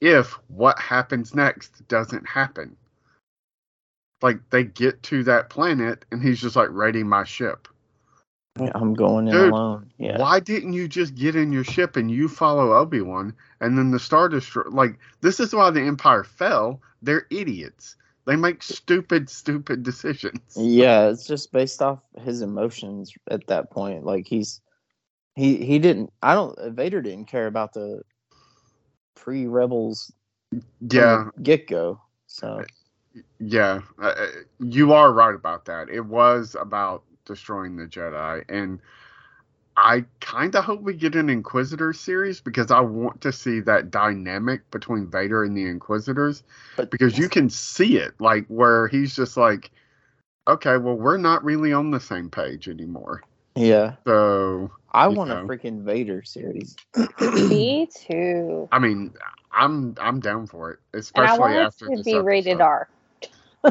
[0.00, 2.76] if what happens next doesn't happen.
[4.20, 7.68] Like they get to that planet and he's just like, ready my ship.
[8.74, 9.90] I'm going in Dude, alone.
[9.98, 10.18] Yeah.
[10.18, 13.92] Why didn't you just get in your ship and you follow Obi Wan and then
[13.92, 14.70] the Star Destroyer?
[14.70, 16.80] Like, this is why the Empire fell.
[17.00, 17.94] They're idiots.
[18.28, 20.38] They make stupid, stupid decisions.
[20.54, 24.04] Yeah, it's just based off his emotions at that point.
[24.04, 24.60] Like he's
[25.34, 28.02] he he didn't I don't Vader didn't care about the
[29.14, 30.12] pre rebels
[30.90, 32.02] Yeah, get go.
[32.26, 32.64] So
[33.38, 33.80] yeah.
[33.98, 34.26] Uh, uh,
[34.60, 35.88] you are right about that.
[35.88, 38.44] It was about destroying the Jedi.
[38.50, 38.78] And
[39.80, 43.90] I kind of hope we get an Inquisitor series because I want to see that
[43.90, 46.42] dynamic between Vader and the Inquisitors.
[46.76, 49.70] but because you can see it like where he's just like
[50.48, 53.22] okay well we're not really on the same page anymore
[53.54, 53.94] yeah.
[54.06, 55.40] so I want know.
[55.40, 56.74] a freaking Vader series.
[57.20, 58.68] Me too.
[58.72, 59.12] i mean
[59.52, 62.18] i'm i'm down for it especially And I especially want it after to this be
[62.18, 62.60] rated.
[62.60, 62.88] R.
[63.64, 63.70] I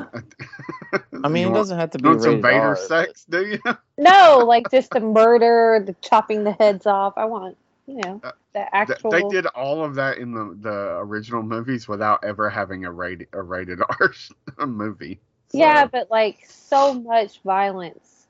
[1.29, 3.25] mean, You it want- doesn't have to you be want some vader R, but- sex
[3.29, 3.59] do you
[3.97, 7.13] No, like just the murder, the chopping the heads off.
[7.17, 7.57] I want,
[7.87, 9.11] you know, Uh, the actual.
[9.11, 13.27] they did all of that in the the original movies without ever having a rated
[13.33, 13.79] a rated
[14.59, 18.27] r movie So, Yeah, but like so much violence.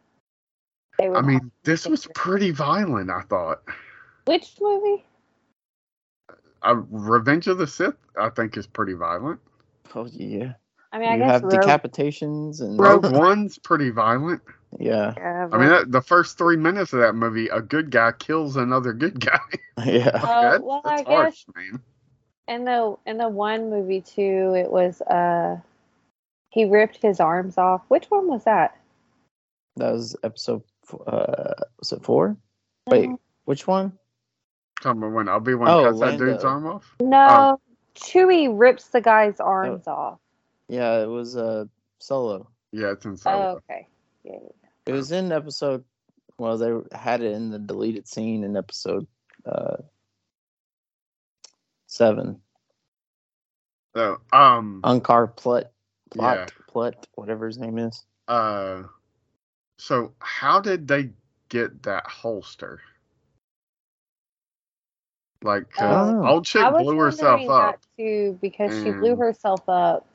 [0.97, 3.61] They i mean this was pretty violent i thought
[4.25, 5.03] which movie?
[6.63, 9.39] uh, revenge of the sith i think is pretty violent
[9.95, 10.53] Oh yeah.
[10.91, 14.41] I mean, I you guess have Rogue, decapitations and rogue one's pretty violent
[14.79, 15.13] yeah.
[15.17, 18.55] yeah, I mean, that, the first three minutes of that movie, a good guy kills
[18.55, 19.39] another good guy.
[19.85, 20.09] Yeah.
[20.15, 21.81] Oh, That's- well, that's I harsh, guess- man.
[22.47, 25.57] in the in the one movie too, it was uh,
[26.49, 27.83] he ripped his arms off.
[27.87, 28.75] Which one was that?
[29.75, 30.63] That was episode
[31.05, 32.35] uh was it four?
[32.87, 33.09] Wait,
[33.45, 33.91] which one?
[34.81, 36.47] Talking about when Obi Wan Oh, cuts that dude's Lando.
[36.47, 36.95] arm off.
[37.01, 37.59] No,
[37.95, 40.17] Chewie rips the guy's arms off.
[40.69, 41.65] Yeah, it was uh
[41.99, 42.49] solo.
[42.71, 43.61] Yeah, it's in Oh, Solo.
[43.69, 43.87] okay.
[44.27, 44.39] Yeah.
[44.85, 45.83] It was in episode
[46.37, 49.07] well, they had it in the deleted scene in episode
[49.45, 49.77] uh
[51.87, 52.41] seven.
[53.95, 55.71] So, um, Unkar Plutt
[56.11, 56.45] Plot Yeah.
[56.67, 58.05] Plutt, whatever his name is.
[58.27, 58.83] uh,
[59.79, 61.11] so how did they
[61.49, 62.81] get that holster?
[65.43, 66.27] Like, 'cause Oh.
[66.27, 67.81] old chick blew herself up.
[67.81, 70.07] that too because she blew herself up.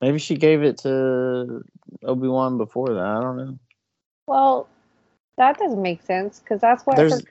[0.00, 1.64] Maybe she gave it to
[2.04, 3.04] Obi Wan before that.
[3.04, 3.58] I don't know.
[4.26, 4.68] Well,
[5.36, 7.26] that doesn't make sense because that's what There's her,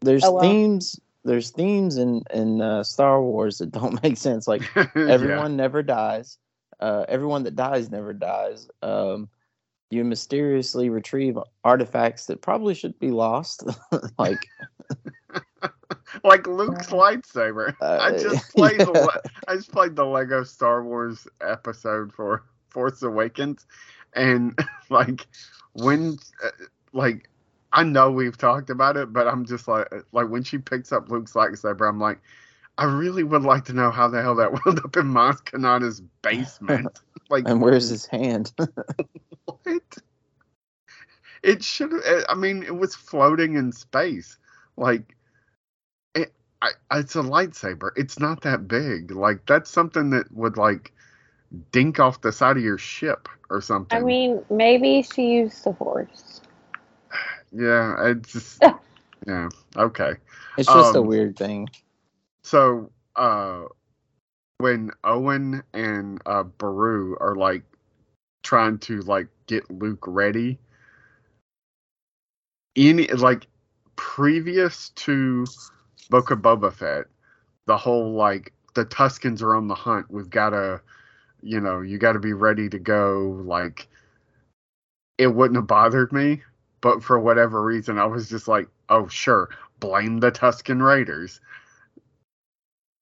[0.00, 0.42] there's Oh, well.
[0.42, 4.46] themes there's themes in in uh, Star Wars that don't make sense.
[4.48, 4.86] Like Yeah.
[4.96, 6.38] everyone never dies.
[6.80, 8.68] uh, everyone that dies never dies.
[8.82, 9.28] Um,
[9.90, 13.62] you mysteriously retrieve artifacts that probably should be lost,
[14.18, 14.46] like
[16.24, 17.74] like Luke's lightsaber.
[17.80, 19.00] I Uh, just played the yeah.
[19.00, 23.66] Le- I just played the Lego Star Wars episode for Force Awakens,
[24.14, 24.58] and
[24.90, 25.26] like
[25.72, 26.50] when uh,
[26.92, 27.28] like
[27.72, 31.08] I know we've talked about it, but I'm just like like when she picks up
[31.08, 32.20] Luke's lightsaber, I'm like.
[32.78, 36.00] I really would like to know how the hell that wound up in Maz Kanata's
[36.22, 37.00] basement.
[37.30, 38.50] like, and where's his hand?
[39.44, 39.98] what?
[41.42, 41.92] It should.
[42.28, 44.38] I mean, it was floating in space.
[44.78, 45.14] Like,
[46.14, 46.32] it.
[46.62, 47.90] I, it's a lightsaber.
[47.94, 49.10] It's not that big.
[49.10, 50.92] Like, that's something that would like
[51.72, 53.98] dink off the side of your ship or something.
[53.98, 56.40] I mean, maybe she used the force.
[57.52, 57.94] yeah.
[58.06, 58.62] It's just.
[59.26, 59.48] yeah.
[59.76, 60.14] Okay.
[60.56, 61.68] It's just a Um, weird thing.
[62.44, 63.64] So, uh,
[64.58, 67.64] when Owen and uh, Beru are like
[68.42, 70.58] trying to like get Luke ready,
[72.76, 73.46] any like
[73.96, 75.46] previous to
[76.10, 77.06] Book of Boba Fett,
[77.66, 80.10] the whole like the Tuskens are on the hunt.
[80.10, 80.80] We've got to,
[81.42, 83.42] you know, you got to be ready to go.
[83.44, 83.88] Like,
[85.18, 86.42] it wouldn't have bothered me,
[86.80, 89.50] but for whatever reason, I was just like, oh sure,
[89.80, 91.40] blame the Tusken Raiders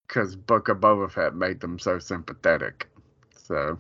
[0.06, 2.88] because Book of Boba Fett made them so sympathetic.
[3.44, 3.78] So,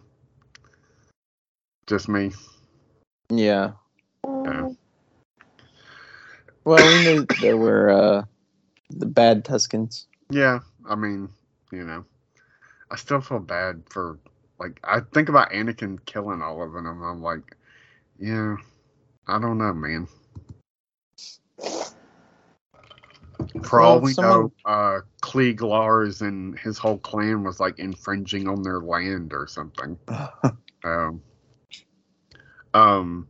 [1.86, 2.32] just me.
[3.28, 3.72] Yeah.
[4.24, 4.68] Yeah.
[6.64, 8.24] Well, we knew there were uh,
[8.90, 10.06] the bad Tuskens.
[10.30, 11.30] Yeah, I mean,
[11.72, 12.04] you know,
[12.90, 14.18] I still feel bad for
[14.60, 16.86] like I think about Anakin killing all of them.
[16.86, 17.56] I'm like,
[18.18, 18.56] yeah,
[19.26, 20.06] I don't know, man.
[23.64, 27.78] For all Well, we someone- know, uh, Cliegg Lars and his whole clan was like
[27.78, 29.98] infringing on their land or something.
[30.82, 31.20] Um,
[32.72, 33.28] um,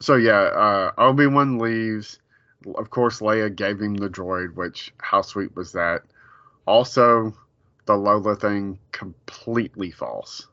[0.00, 2.18] so yeah, uh, Obi Wan leaves.
[2.74, 6.02] Of course, Leia gave him the droid, which how sweet was that?
[6.66, 7.32] Also,
[7.86, 10.48] the Lola thing completely false.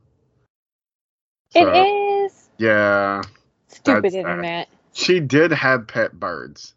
[1.56, 3.24] it So, is Yeah,
[3.70, 4.46] stupid That's sad.
[4.46, 4.70] internet.
[4.94, 6.76] she did have pet birds.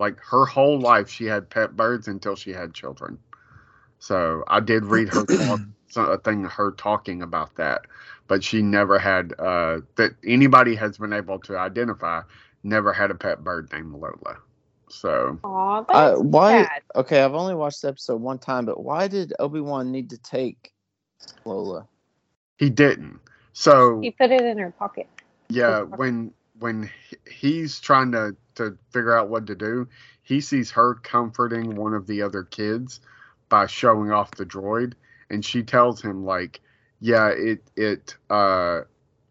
[0.00, 3.18] Like her whole life, she had pet birds until she had children.
[3.98, 5.62] So I did read her talk,
[5.96, 7.82] a thing her talking about that,
[8.28, 12.22] but she never had uh, that anybody has been able to identify.
[12.64, 14.38] Never had a pet bird named Lola.
[14.90, 16.62] So Aw, Uh, why?
[16.62, 16.82] sad.
[16.96, 20.18] Okay, I've only watched the episode one time, but why did Obi Wan need to
[20.18, 20.72] take
[21.44, 21.86] Lola?
[22.58, 23.20] he didn't.
[23.52, 25.08] So He put it in her pocket.
[25.48, 25.98] Yeah, Good fuck.
[25.98, 26.90] when when
[27.28, 29.88] he's trying to to figure out what to do,
[30.22, 33.00] he sees her comforting one of the other kids
[33.48, 34.92] by showing off the droid,
[35.30, 36.60] and she tells him like,
[37.00, 38.82] "Yeah, it it uh,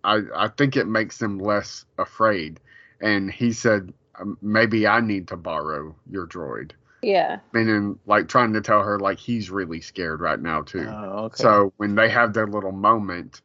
[0.03, 2.59] I I think it makes them less afraid."
[2.99, 3.93] And he said, "Um,
[4.41, 7.39] "Maybe I need to borrow your droid," Yeah.
[7.53, 10.87] meaning like trying to tell her like he's really scared right now too.
[10.87, 11.43] Oh, okay.
[11.43, 13.41] So when they have their little moment,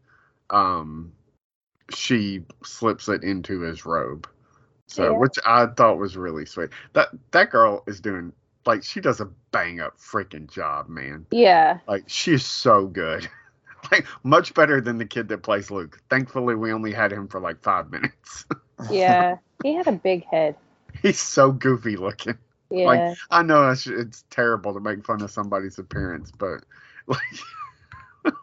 [0.50, 1.12] um,
[1.94, 4.28] she slips it into his robe.
[4.87, 5.18] So Yeah.
[5.18, 6.70] which I thought was really sweet.
[6.92, 8.32] That that girl is doing
[8.66, 11.26] like she does a bang up freaking job, man.
[11.30, 11.78] Yeah.
[11.87, 13.28] Like she's so good.
[13.92, 16.00] like much better than the kid that plays Luke.
[16.08, 18.46] Thankfully we only had him for like five minutes.
[18.90, 19.37] Yeah.
[19.62, 20.56] he had a big head.
[21.05, 22.38] He's so goofy looking.
[22.71, 22.87] Yeah.
[22.87, 26.64] Like, I know I should, it's terrible to make fun of somebody's appearance, but
[27.07, 27.21] like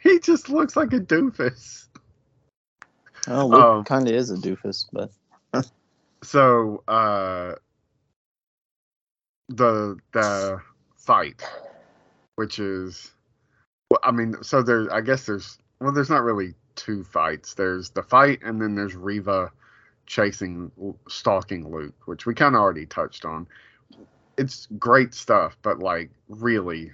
[0.00, 1.86] he just looks like a doofus.
[3.28, 5.10] oh, Luke um, kind of is a doofus, but
[6.24, 7.54] So uh
[9.48, 10.60] the the
[10.96, 11.48] fight,
[12.34, 13.12] which is
[13.92, 17.54] well, I mean, so there's I guess there's well, there's not really two fights.
[17.54, 19.52] There's the fight, and then there's Reva
[20.06, 20.70] chasing,
[21.08, 23.46] stalking Luke, which we kind of already touched on.
[24.38, 26.92] It's great stuff, but like really,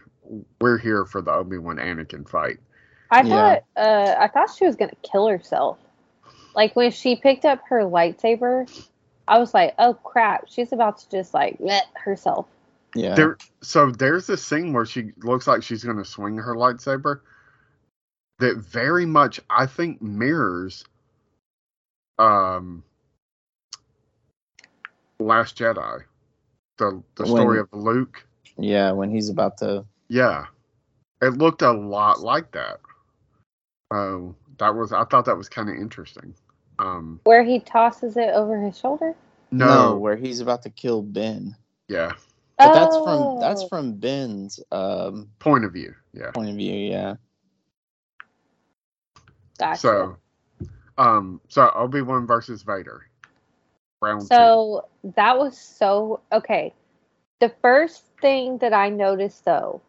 [0.60, 2.58] we're here for the Obi Wan Anakin fight.
[3.10, 3.58] I Yeah.
[3.58, 5.78] thought uh I thought she was gonna kill herself.
[6.54, 8.68] Like when she picked up her lightsaber,
[9.28, 12.46] I was like, oh crap, she's about to just like let herself.
[12.94, 13.14] yeah.
[13.14, 17.20] There, so there's this scene where she looks like she's going to swing her lightsaber.
[18.38, 20.84] That very much, I think, mirrors,
[22.18, 22.84] um,
[25.20, 26.02] Last Jedi,
[26.78, 28.24] the the story of Luke.
[28.56, 29.84] yeah, when he's about to.
[30.08, 30.46] Yeah,
[31.20, 32.78] it looked a lot like that.
[33.90, 36.34] Oh, that was I thought that was kind of interesting.
[36.78, 39.14] Um, Where he tosses it over his shoulder.
[39.50, 41.56] no, where he's about to kill Ben.
[41.88, 42.12] yeah,
[42.58, 43.68] But that's from that's Oh.
[43.68, 45.94] from Ben's um, point of view.
[46.12, 46.74] Yeah, point of view.
[46.74, 47.14] Yeah.
[49.58, 49.80] Gotcha.
[49.80, 50.16] So,
[50.96, 53.07] um, so Obi Wan versus Vader,
[54.00, 54.26] round two.
[54.28, 56.74] So that was so okay.
[57.40, 59.80] The first thing that I noticed though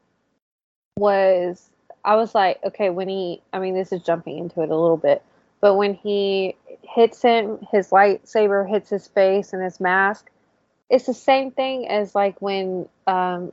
[0.97, 1.69] was
[2.03, 4.97] I was like, okay, when he I mean this is jumping into it a little
[4.97, 5.23] bit,
[5.61, 10.29] but when he hits him, his lightsaber hits his face and his mask,
[10.89, 13.51] it's the same thing as like when um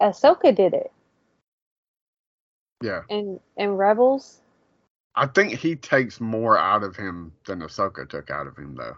[0.00, 0.92] Ahsoka did it
[2.82, 4.40] Yeah, And and Rebels.
[5.14, 8.96] I think he takes more out of him than Ahsoka took out of him, though.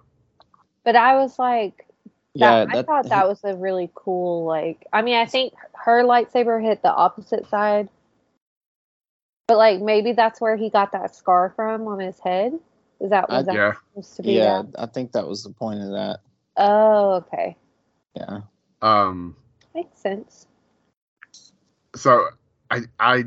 [0.90, 1.86] But I was like,
[2.34, 6.02] Yeah, that, I thought that was a really cool like I mean I think her
[6.02, 7.88] lightsaber hit the opposite side.
[9.46, 12.58] But like maybe that's where he got that scar from on his head.
[13.00, 13.72] Is that was I- that Yeah.
[13.92, 14.80] supposed to be Yeah, that?
[14.80, 16.22] I think that was the point of that.
[16.56, 17.56] Oh, okay.
[18.16, 18.40] Yeah.
[18.82, 19.36] Um,
[19.72, 20.48] Makes sense.
[21.94, 22.30] so
[22.68, 23.26] I, I,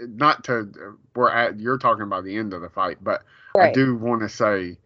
[0.00, 3.22] not to, we're at, you're talking about the end of the fight, but
[3.56, 4.78] I do want to say,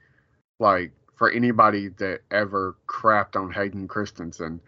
[0.61, 4.61] like, for anybody that ever crapped on Hayden Christensen,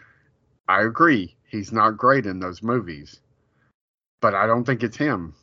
[0.68, 1.36] I agree.
[1.47, 3.20] He's not great in those movies,
[4.20, 5.34] but I don't think it's him.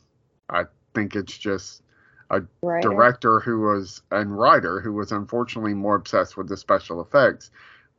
[0.48, 1.82] I think it's just
[2.62, 2.82] Right.
[2.82, 7.50] director who was and writer who was unfortunately more obsessed with the special effects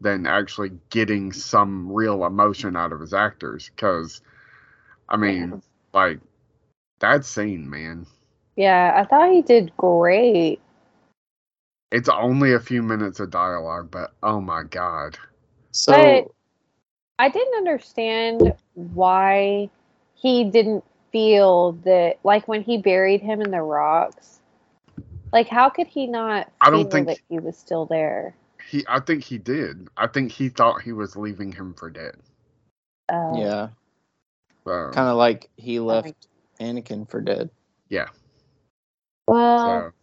[0.02, 3.70] than actually getting some real emotion out of his actors.
[3.76, 4.22] Because,
[5.08, 5.58] I mean, Yeah.
[5.94, 6.20] like
[7.00, 8.08] that scene, man.
[8.56, 10.60] Yeah, I thought he did great.
[11.94, 15.16] It's only a few minutes of dialogue, but oh my god.
[15.72, 16.32] So But-
[17.20, 19.70] I didn't understand why
[20.16, 24.40] he didn't feel that like when he buried him in the rocks.
[25.32, 28.36] Like how could he not feel I don't think- that he was still there?
[28.68, 29.88] He, I think he did.
[29.96, 32.16] I think he thought he was leaving him for dead.
[33.10, 33.68] Uh, yeah,
[34.64, 36.28] So, kind of like he left
[36.60, 37.52] Anakin for dead.
[37.90, 38.08] Yeah.
[39.28, 39.94] Well, so,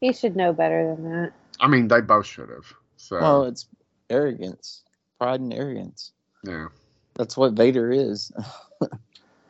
[0.00, 1.32] he should know better than that.
[1.60, 2.72] I mean, they both should have.
[2.96, 3.66] So, Well, it's
[4.10, 4.84] arrogance,
[5.18, 6.12] pride and arrogance.
[6.44, 6.68] yeah.
[7.14, 8.30] That's what Vader is.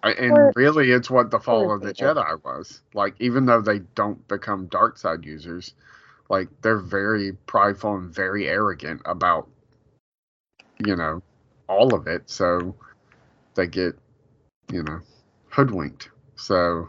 [0.02, 2.14] And Or- really, it's what the fall of the Vader.
[2.14, 2.80] Jedi was.
[2.94, 5.74] Like, even though they don't become dark side users,
[6.30, 9.48] like they're very prideful and very arrogant about,
[10.86, 11.20] you know,
[11.68, 12.30] all of it.
[12.30, 12.74] So
[13.54, 13.98] they get,
[14.72, 15.00] you know,
[15.50, 16.10] hoodwinked.
[16.36, 16.88] So,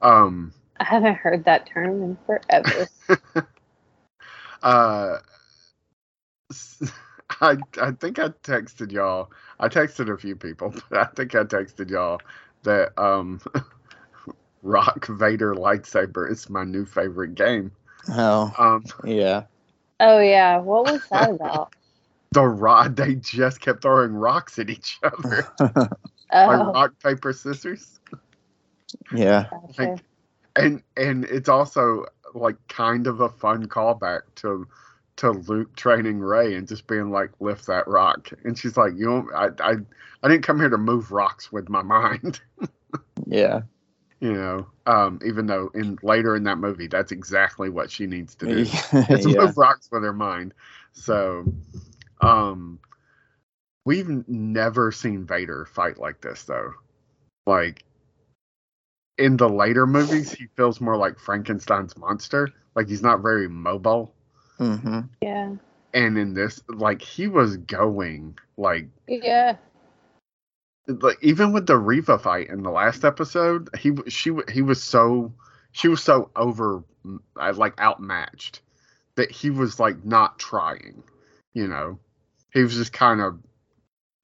[0.00, 2.90] um, I haven't heard that term in forever.
[4.62, 5.18] uh,
[6.50, 6.82] s-
[7.40, 9.32] I I think I texted y'all.
[9.60, 12.22] I texted a few people, but I think I texted y'all
[12.64, 13.40] that um,
[14.62, 17.72] Rock Vader lightsaber is my new favorite game.
[18.10, 19.44] Oh, Um, yeah.
[20.00, 21.72] oh yeah, what was that about?
[22.32, 25.46] the rod they just kept throwing rocks at each other,
[26.46, 28.00] like Oh, rock paper scissors,
[29.10, 29.48] yeah.
[29.50, 30.00] gotcha.
[30.56, 34.66] And and it's also like kind of a fun callback to
[35.16, 39.06] to Luke training Rey and just being like, lift that rock, and she's like, you
[39.06, 39.76] know, I I
[40.22, 42.40] I didn't come here to move rocks with my mind.
[43.26, 43.62] Yeah.
[44.20, 48.34] you know um even though in later in that movie that's exactly what she needs
[48.34, 49.40] to do it's yeah.
[49.40, 50.52] move rocks with her mind
[50.92, 51.44] so
[52.20, 52.78] um
[53.84, 56.72] we've never seen vader fight like this though
[57.46, 57.84] like
[59.18, 64.14] in the later movies he feels more like frankenstein's monster like he's not very mobile
[64.58, 65.54] hmm Yeah,
[65.94, 69.56] and in this like he was going like yeah,
[70.86, 75.32] like even with the Reva fight in the last episode, he she he was so
[75.72, 76.82] she was so over
[77.36, 78.60] uh, like outmatched
[79.16, 81.02] that he was like not trying,
[81.54, 81.98] you know.
[82.52, 83.38] He was just kind of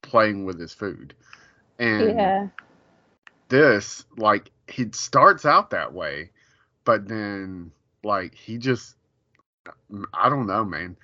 [0.03, 1.14] playing with his food.
[1.78, 2.49] And yeah.
[3.49, 6.30] This like he starts out that way,
[6.84, 7.70] but then
[8.05, 8.96] like he just
[10.14, 10.96] I don't know, man.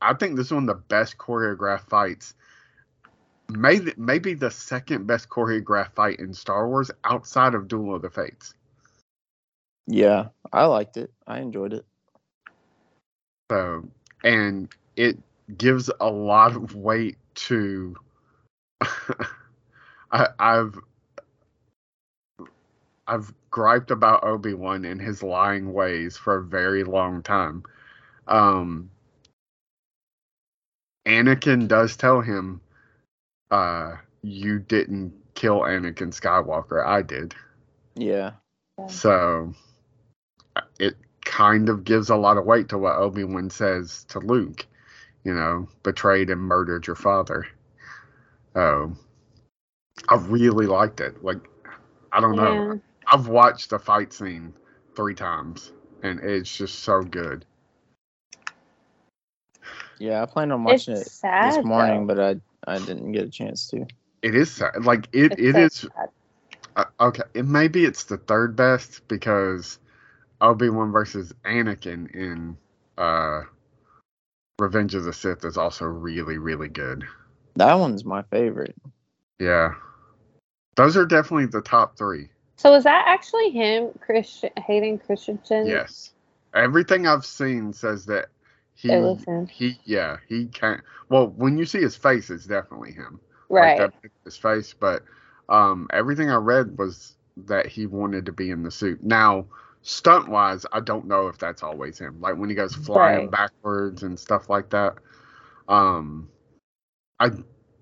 [0.00, 2.34] I think this is one of the best choreographed fights.
[3.48, 8.10] Maybe maybe the second best choreographed fight in Star Wars outside of Duel of the
[8.10, 8.54] Fates.
[9.86, 10.28] Yeah.
[10.52, 11.12] I liked it.
[11.26, 11.84] I enjoyed it.
[13.50, 13.84] So
[14.24, 15.18] and it
[15.56, 17.96] gives a lot of weight to
[20.10, 20.78] I, I've
[23.06, 27.62] I've griped about Obi Wan and his lying ways for a very long time.
[28.26, 28.90] Um,
[31.06, 32.60] Anakin does tell him,
[33.50, 36.84] uh, "You didn't kill Anakin Skywalker.
[36.84, 37.34] I did."
[37.94, 38.32] Yeah.
[38.88, 39.54] So
[40.78, 44.66] it kind of gives a lot of weight to what Obi Wan says to Luke.
[45.24, 47.46] You know, betrayed and murdered your father.
[48.54, 48.96] Oh,
[50.08, 51.22] I really liked it.
[51.22, 51.48] Like,
[52.12, 52.80] I don't know.
[53.06, 53.18] Yeah.
[53.18, 54.54] I've watched the fight scene
[54.94, 57.44] three times, and it's just so good.
[59.98, 62.14] Yeah, I planned on watching It's it sad, this morning, though.
[62.14, 62.40] but I
[62.72, 63.86] I didn't get a chance to.
[64.22, 64.84] It is sad.
[64.84, 65.86] Like it, It's it so is
[66.76, 67.22] uh, okay.
[67.34, 69.78] It maybe it's the third best because
[70.40, 72.56] Obi Wan versus Anakin in
[72.98, 73.42] uh,
[74.58, 77.06] Revenge of the Sith is also really really good.
[77.56, 78.76] That one's my favorite.
[79.38, 79.74] Yeah,
[80.76, 82.28] those are definitely the top three.
[82.56, 85.82] So is that actually him, Christian Hayden Christensen?
[85.82, 86.12] Yes,
[86.54, 88.28] everything I've seen says that
[88.74, 89.50] he It was him.
[89.50, 90.82] he yeah he can't.
[91.10, 93.20] Well, when you see his face, it's definitely him.
[93.50, 93.88] Right.
[93.88, 94.74] like that his face.
[94.78, 95.04] But
[95.48, 99.02] um, everything I read was that he wanted to be in the suit.
[99.04, 99.46] Now,
[99.82, 102.20] stunt wise, I don't know if that's always him.
[102.20, 103.30] Like when he goes flying Right.
[103.30, 104.94] backwards and stuff like that.
[105.68, 106.30] Um,
[107.20, 107.30] I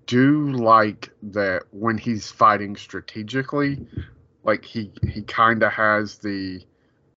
[0.07, 3.85] do like that when he's fighting strategically,
[4.45, 6.61] like he he kind of has the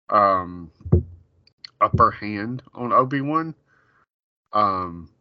[0.09, 0.71] um
[1.79, 3.53] upper hand on Obi Wan.
[4.53, 5.11] Um,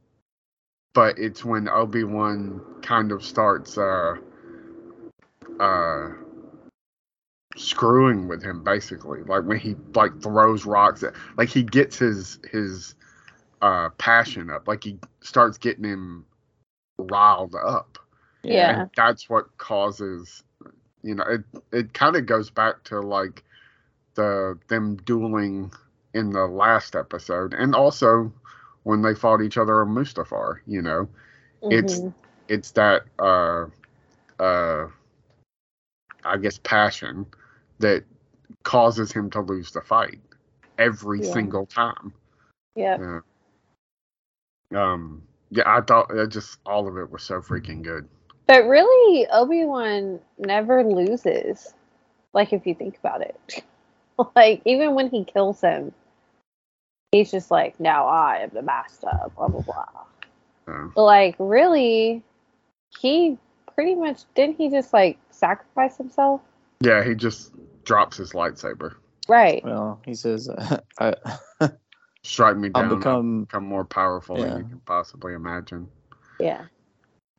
[0.94, 4.14] but it's when Obi Wan kind of starts uh
[5.60, 6.08] uh
[7.56, 12.38] screwing with him basically like when he like throws rocks at like he gets his
[12.50, 12.94] his
[13.62, 16.26] uh passion up like he starts getting him
[16.98, 17.98] riled up
[18.42, 18.82] Yeah.
[18.82, 20.42] and that's what causes
[21.06, 23.44] you know it it kind of goes back to like
[24.16, 25.72] the them dueling
[26.14, 28.32] in the last episode and also
[28.82, 31.08] when they fought each other on Mustafar you know
[31.70, 32.12] it's Mhm.
[32.48, 33.66] it's that uh
[34.42, 34.88] uh
[36.24, 37.26] I guess passion
[37.78, 38.04] that
[38.64, 40.20] causes him to lose the fight
[40.78, 41.32] every Yeah.
[41.32, 42.12] single time.
[42.74, 42.98] yeah.
[42.98, 43.20] Yeah.
[44.74, 48.08] Um yeah, I thought just all of it was so freaking good.
[48.46, 51.72] But really, Obi Wan never loses.
[52.32, 53.64] Like if you think about it,
[54.36, 55.92] like even when he kills him,
[57.12, 59.86] he's just like, "Now I am the master." Blah blah blah.
[60.68, 62.22] Uh, But like really,
[63.00, 63.38] he
[63.74, 66.40] pretty much didn't he just like sacrifice himself?
[66.80, 67.52] yeah, he just
[67.84, 68.96] drops his lightsaber.
[69.28, 69.64] Right.
[69.64, 71.14] Well, he says, uh, I,
[72.22, 72.90] Strike me I'll down.
[72.92, 73.40] I'll become.
[73.44, 75.88] become more powerful than you can possibly imagine.
[76.40, 76.64] Yeah.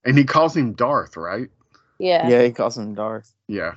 [0.07, 1.49] And he calls him Darth, right?
[1.99, 2.29] Yeah.
[2.29, 3.33] Yeah, he calls him Darth.
[3.49, 3.73] Yeah.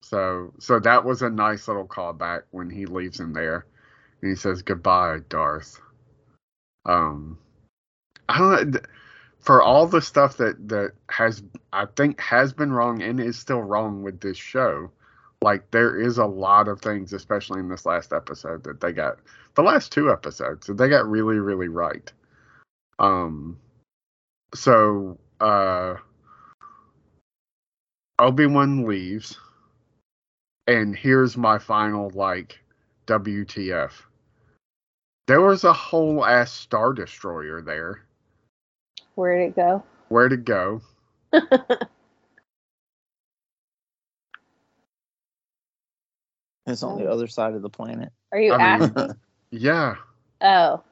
[0.00, 3.66] So so that was a nice little callback when he leaves him there,
[4.22, 5.78] and he says goodbye, Darth.
[6.86, 7.38] Um,
[8.30, 8.80] I don't know.
[9.40, 11.42] For all the stuff that that has
[11.74, 14.90] I think has been wrong and is still wrong with this show,
[15.42, 19.18] like there is a lot of things, especially in this last episode, that they got
[19.56, 22.10] the last two episodes that they got really really right.
[22.98, 23.58] Um,
[24.54, 25.94] so uh.
[28.20, 29.38] Obi Wan leaves,
[30.66, 32.58] and here's my final like
[33.06, 33.92] WTF.
[35.28, 38.02] There was a whole ass star destroyer there.
[39.14, 39.84] Where'd it go?
[40.08, 40.80] Where'd it go?
[46.66, 48.10] It's on the other side of the planet.
[48.32, 49.14] Are you I mean- asking?
[49.50, 49.96] Yeah,
[50.42, 50.82] Oh.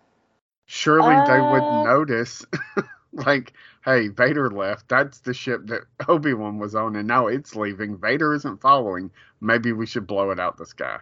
[0.67, 1.85] surely they would Uh.
[1.85, 2.45] notice.
[3.25, 3.53] like,
[3.85, 4.89] hey, Vader left.
[4.89, 7.97] That's the ship that Obi Wan was on, and now it's leaving.
[7.99, 9.11] Vader isn't following.
[9.41, 10.99] Maybe we should blow it out the sky.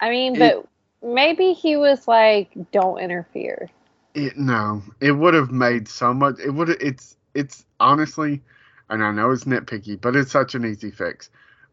[0.01, 0.67] I mean, It- but
[1.03, 3.71] maybe he was like, "Don't interfere."
[4.15, 6.39] It, no, it would have made so much.
[6.41, 6.71] It would.
[6.71, 8.43] It's it's honestly,
[8.89, 11.31] and I know it's nitpicky, but it's such an easy fix.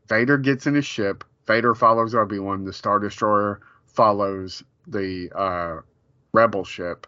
[0.07, 1.23] Vader gets in his ship.
[1.47, 2.65] Vader follows Obi Wan.
[2.65, 5.81] The Star Destroyer follows the uh,
[6.35, 7.07] Rebel ship,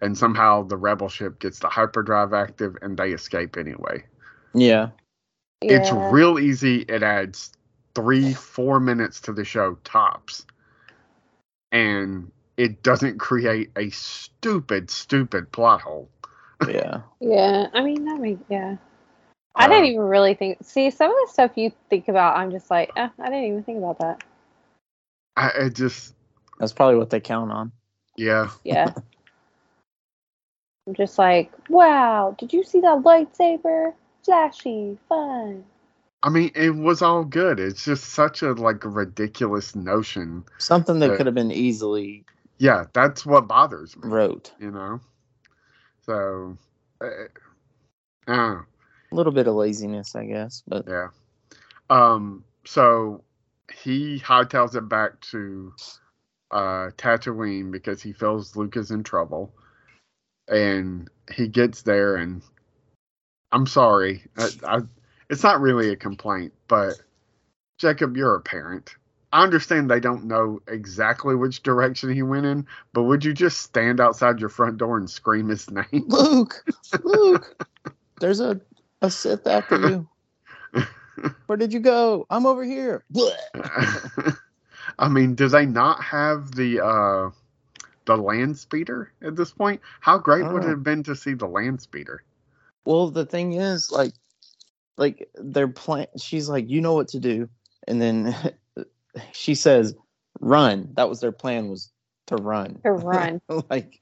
[0.00, 4.04] and somehow the Rebel ship gets the hyperdrive active, and they escape anyway.
[4.54, 4.90] Yeah.
[5.68, 5.92] It's Yeah.
[5.92, 6.82] real easy.
[6.82, 7.52] It adds
[7.94, 10.46] three, four minutes to the show tops,
[11.72, 16.10] and it doesn't create a stupid, stupid plot hole.
[16.60, 17.02] Yeah.
[17.20, 18.76] Yeah, I mean, that mean, yeah.
[19.56, 20.58] I didn't Um, even really think.
[20.62, 23.64] See, some of the stuff you think about, I'm just like, eh, I didn't even
[23.64, 24.22] think about that.
[25.36, 26.14] I it just
[26.58, 27.72] That's probably what they count on.
[28.18, 28.50] Yeah.
[28.64, 28.92] Yeah.
[30.86, 33.92] I'm just like, wow, did you see that lightsaber?
[34.24, 35.64] Flashy, fun.
[36.22, 37.60] I mean, it was all good.
[37.60, 40.44] It's just such a like ridiculous notion.
[40.58, 41.16] Something that Yeah.
[41.16, 42.24] could have been easily
[42.58, 44.08] Yeah, that's what bothers me.
[44.08, 44.52] wrote.
[44.58, 45.00] You know.
[46.02, 46.58] So,
[47.00, 47.28] uh,
[48.26, 48.62] uh,
[49.12, 51.08] A little bit of laziness, I guess, but yeah.
[51.90, 52.44] Um.
[52.64, 53.22] So
[53.72, 55.72] he hightails it back to
[56.50, 59.52] uh Tatooine because he feels Luke is in trouble,
[60.48, 62.42] and he gets there and
[63.52, 64.78] I'm sorry, I, I
[65.30, 66.94] it's not really a complaint, but
[67.78, 68.96] Jacob, you're a parent.
[69.32, 73.60] I understand they don't know exactly which direction he went in, but would you just
[73.60, 75.84] stand outside your front door and scream his name?
[76.08, 76.64] Luke,
[77.04, 77.66] Luke,
[78.20, 78.60] there's a
[79.02, 80.08] a Sith after you.
[81.46, 82.26] Where did you go?
[82.30, 83.04] I'm over here.
[84.98, 85.04] Blech.
[85.06, 87.30] I mean, do they not have the uh
[88.06, 89.80] the land speeder at this point?
[90.00, 90.70] How great would it Oh.
[90.70, 92.22] have been to see the land speeder?
[92.84, 94.12] Well, the thing is, like,
[94.96, 96.06] like their plan.
[96.18, 97.48] She's like, you know what to do,
[97.86, 98.34] and then
[99.32, 99.94] she says,
[100.40, 101.92] "Run." That was their plan was
[102.28, 102.80] to run.
[102.84, 103.40] To run.
[103.70, 104.00] like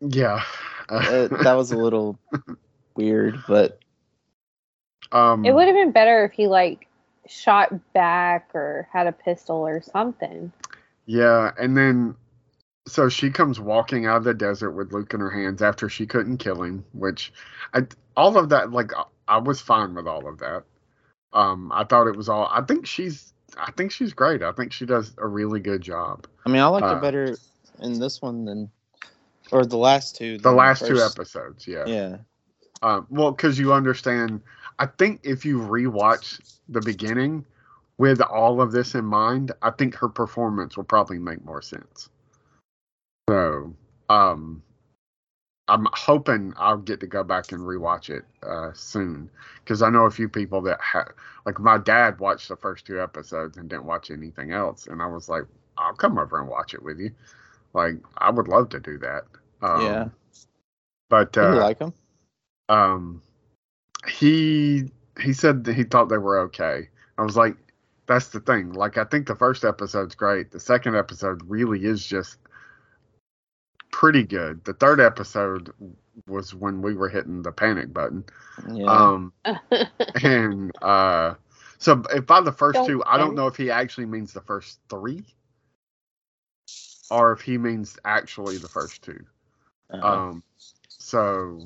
[0.00, 0.42] Yeah.
[0.88, 2.18] uh, that was a little
[2.96, 3.78] weird, but
[5.12, 6.85] um It would have been better if he like
[7.28, 10.52] shot back or had a pistol or something.
[11.06, 12.16] Yeah, and then
[12.88, 16.06] so she comes walking out of the desert with Luke in her hands after she
[16.06, 17.32] couldn't kill him, which
[17.74, 20.64] I all of that like I- I was fine with all of that.
[21.32, 24.42] Um I thought it was all I think she's I think she's great.
[24.42, 26.26] I think she does a really good job.
[26.46, 27.36] I mean, I liked Uh, it better
[27.80, 28.70] in this one than,
[29.52, 30.38] or the last two.
[30.42, 31.88] The than last two episodes, yeah.
[31.88, 32.18] Yeah,
[32.82, 34.42] Um well cuz you understand
[34.78, 37.44] I think if you rewatch the beginning
[37.98, 42.10] with all of this in mind, I think her performance will probably make more sense.
[43.28, 43.74] So,
[44.08, 44.62] um,
[45.68, 49.28] I'm hoping I'll get to go back and rewatch it uh, soon
[49.64, 51.08] because I know a few people that have,
[51.44, 55.06] like my dad watched the first two episodes and didn't watch anything else, and I
[55.06, 55.44] was like,
[55.76, 57.10] I'll come over and watch it with you.
[57.74, 59.24] Like, I would love to do that.
[59.60, 60.08] Um, yeah.
[61.08, 61.92] but You uh, like them?
[62.68, 63.22] um
[64.08, 64.90] he
[65.20, 66.88] he said that he thought they were okay.
[67.18, 67.56] I was like
[68.06, 68.72] that's the thing.
[68.72, 70.50] Like i think the first episode's great.
[70.50, 72.38] The second episode really is just
[73.90, 74.64] pretty good.
[74.64, 75.72] The third episode
[76.26, 78.24] was when we were hitting the panic button.
[78.70, 78.86] Yeah.
[78.86, 79.32] um
[80.22, 81.34] and uh
[81.78, 84.40] so if by the 1st Don't two i don't know if he actually means the
[84.40, 85.26] first three
[87.10, 89.24] or if he means actually the first two.
[89.92, 90.28] Uh-uh.
[90.28, 90.42] um,
[90.88, 91.60] so,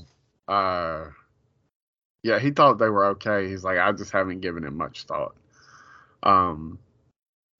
[0.48, 1.06] uh,
[2.22, 3.48] yeah, he thought they were okay.
[3.48, 5.34] He's like, I just haven't given it much thought.
[6.22, 6.78] Um,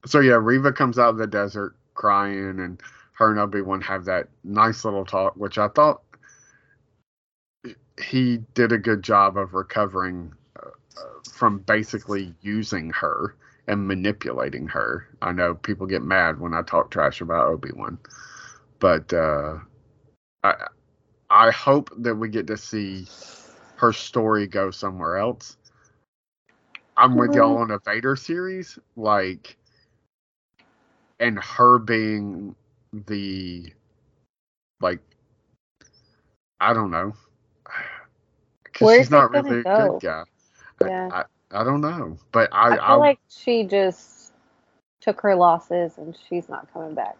[0.05, 2.81] so yeah, Reva comes out of the desert crying, and
[3.13, 6.01] her and Obi Wan have that nice little talk, which I thought
[8.01, 11.01] he did a good job of recovering uh, uh,
[11.31, 13.35] from basically using her
[13.67, 15.07] and manipulating her.
[15.21, 17.97] I know people get mad when I talk trash about Obi Wan,
[18.79, 19.57] but uh,
[20.43, 20.67] I
[21.29, 23.05] I hope that we get to see
[23.81, 25.57] her story go somewhere else.
[26.95, 27.63] I'm with y'all mm-hmm.
[27.63, 29.57] on a Vader series, like,
[31.19, 32.55] and her being
[32.93, 33.73] the,
[34.81, 34.99] like,
[36.59, 37.13] I don't know,
[38.63, 40.23] because she's not it gonna really a good guy.
[40.83, 41.09] Yeah.
[41.11, 44.33] I, I, I don't know, but I, I feel I, like she just
[44.99, 47.17] took her losses and she's not coming back.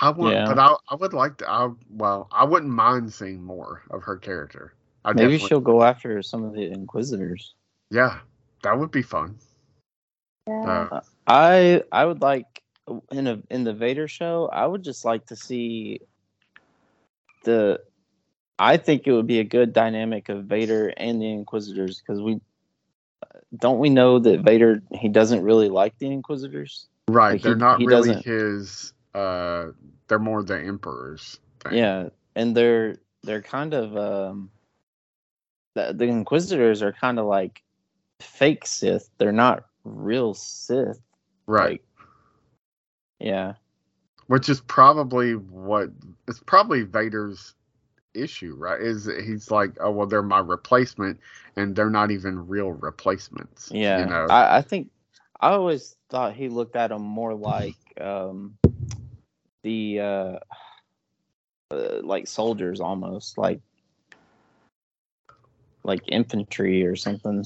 [0.00, 0.46] I want, Yeah.
[0.46, 1.50] but I, I would like to.
[1.50, 4.72] I well, I wouldn't mind seeing more of her character.
[5.04, 7.54] I Maybe definitely- she'll go after some of the Inquisitors.
[7.90, 8.18] Yeah,
[8.62, 9.38] that would be fun.
[10.46, 10.88] Yeah.
[10.92, 12.62] Uh, I I would like
[13.12, 14.48] in a in the Vader show.
[14.52, 16.00] I would just like to see
[17.44, 17.80] the.
[18.58, 22.40] I think it would be a good dynamic of Vader and the Inquisitors because we
[23.56, 26.88] don't we know that Vader he doesn't really like the Inquisitors.
[27.08, 28.92] right, Like, they're he- not he really doesn't- his.
[29.14, 29.72] Uh,
[30.08, 31.38] they're more the emperors.
[31.64, 31.74] Thing.
[31.78, 34.50] Yeah, and they're they're kind of um.
[35.88, 37.62] The, the Inquisitors are kind of like
[38.20, 39.10] fake Sith.
[39.18, 41.00] They're not real Sith.
[41.46, 41.82] right.
[43.18, 43.54] Yeah.
[44.26, 45.90] Which is probably what
[46.28, 47.54] it's probably Vader's
[48.14, 48.80] issue, right?
[48.80, 51.18] Is he's like, oh well, they're my replacement,
[51.56, 53.70] and they're not even real replacements.
[53.72, 54.26] Yeah, you know.
[54.30, 54.90] I, I think
[55.40, 58.56] I always thought he looked at them more like um,
[59.62, 60.38] the uh,
[61.70, 63.60] uh, like soldiers almost like
[65.84, 67.44] like infantry or something,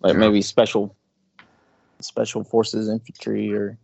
[0.00, 0.18] like Yeah.
[0.20, 0.94] maybe special
[2.00, 3.78] special forces infantry or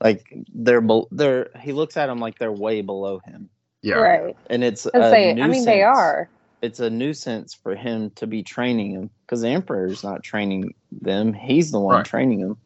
[0.00, 3.48] like they're bel they're he looks at them like they're way below him,
[3.82, 4.36] yeah, Right.
[4.50, 6.28] and it's I, a say, I mean, they are.
[6.62, 11.32] it's a nuisance for him to be training them because the emperor's not training them
[11.32, 12.04] he's the one Right.
[12.04, 12.56] training them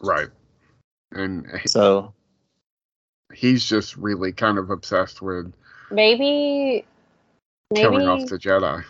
[0.00, 0.28] right.
[1.12, 2.12] And he- so
[3.34, 5.52] he's just really kind of obsessed with
[5.90, 6.84] Maybe.
[7.74, 8.22] killing Maybe.
[8.24, 8.84] off the Jedi.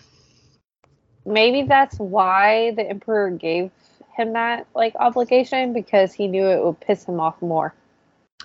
[1.29, 3.71] Maybe that's why the emperor gave
[4.17, 7.75] him that like obligation because he knew it would piss him off more.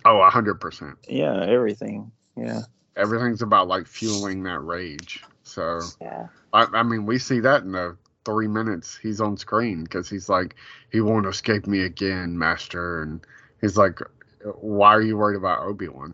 [0.05, 0.97] Oh, a hundred percent.
[1.07, 2.61] yeah everything yeah
[2.95, 5.23] Everything's about like fueling that rage.
[5.43, 6.27] So Yeah.
[6.53, 10.29] I, I mean, we see that in the three minutes he's on screen because he's
[10.29, 10.55] like,
[10.91, 13.21] he won't escape me again, Master, and
[13.61, 13.99] he's like,
[14.61, 16.13] why are you worried about Obi Wan?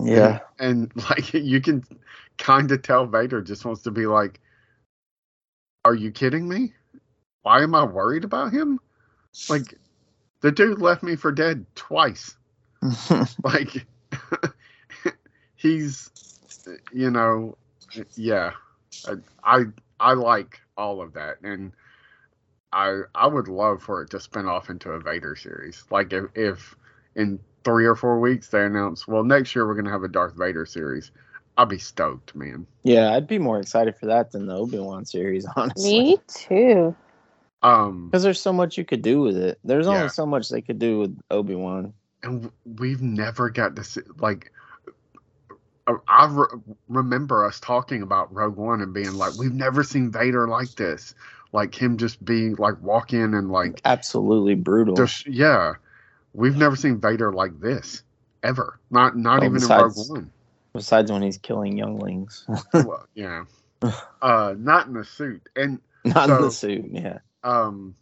[0.00, 0.40] Yeah.
[0.58, 1.84] And, and like you can
[2.36, 4.40] kind of tell Vader just wants to be like,
[5.88, 6.74] are you kidding me?
[7.42, 8.78] Why am I worried about him?
[9.48, 9.74] Like
[10.42, 12.36] the dude left me for dead twice.
[13.42, 13.86] Like
[15.56, 16.10] he's,
[16.92, 17.56] you know,
[18.14, 18.52] yeah.
[19.06, 19.64] I, I
[19.98, 21.72] I like all of that, and
[22.72, 25.84] I I would love for it to spin off into a Vader series.
[25.90, 26.76] Like if if
[27.14, 30.34] in three or four weeks they announce, well, next year we're gonna have a Darth
[30.36, 31.10] Vader series.
[31.58, 32.66] I'll be stoked, man.
[32.84, 35.90] yeah, I'd be more excited for that than the Obi Wan series, honestly.
[36.02, 36.94] Me too.
[37.64, 39.58] Um, Because there's so much you could do with it.
[39.64, 39.96] There's Yeah.
[39.96, 41.92] only so much they could do with Obi Wan.
[42.22, 44.52] and we've never got to see like.
[45.88, 46.46] uh, I re-
[46.88, 51.14] remember us talking about Rogue One and being like, we've never seen Vader like this,
[51.52, 54.94] like him just being like walk in and like Absolutely brutal.
[54.94, 55.74] Just yeah,
[56.34, 58.02] we've never seen Vader like this
[58.44, 58.78] ever.
[58.92, 60.32] Not not Well, even besides- in Rogue One.
[60.78, 63.44] Besides when he's killing younglings, well, yeah,
[64.22, 65.48] uh, not in the suit.
[65.56, 66.86] And not in the suit.
[66.90, 67.18] Yeah.
[67.44, 67.94] um,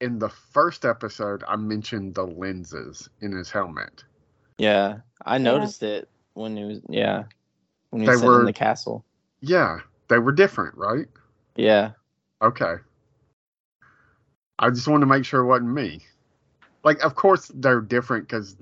[0.00, 4.04] in the first episode, I mentioned the lenses in his helmet.
[4.58, 7.24] Yeah, I noticed it when he was yeah
[7.90, 9.04] when he They was were- in the castle.
[9.40, 11.06] Yeah, they were different, right?
[11.56, 11.92] Yeah,
[12.42, 12.74] Okay.
[14.58, 16.00] I just wanted to make sure it wasn't me.
[16.84, 18.56] Like, of course they're different because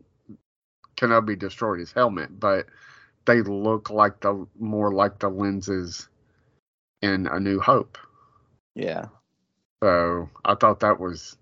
[0.96, 2.66] Kenobi destroyed his helmet, but
[3.28, 6.08] they look like the more like the lenses
[7.02, 7.98] in A New Hope.
[8.74, 9.06] yeah,
[9.82, 11.36] So I thought that was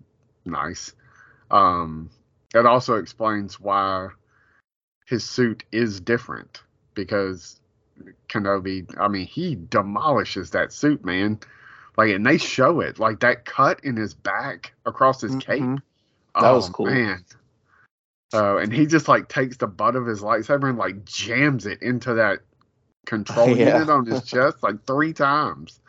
[0.45, 0.93] nice.
[1.51, 2.11] Um,
[2.53, 4.09] it also explains why
[5.05, 6.63] his suit is different
[6.95, 7.59] because
[8.29, 11.39] Kenobi, I mean, he demolishes that suit, man.
[11.97, 15.63] Like, and they show it, like that cut in his back across his cape.
[15.63, 15.81] Mhm.
[16.39, 16.85] That was Oh, cool.
[16.85, 17.25] man.
[18.33, 21.81] Uh, and he just like takes the butt of his lightsaber and like jams it
[21.81, 22.39] into that
[23.05, 23.75] control Yeah.
[23.75, 25.79] unit on his chest like three times.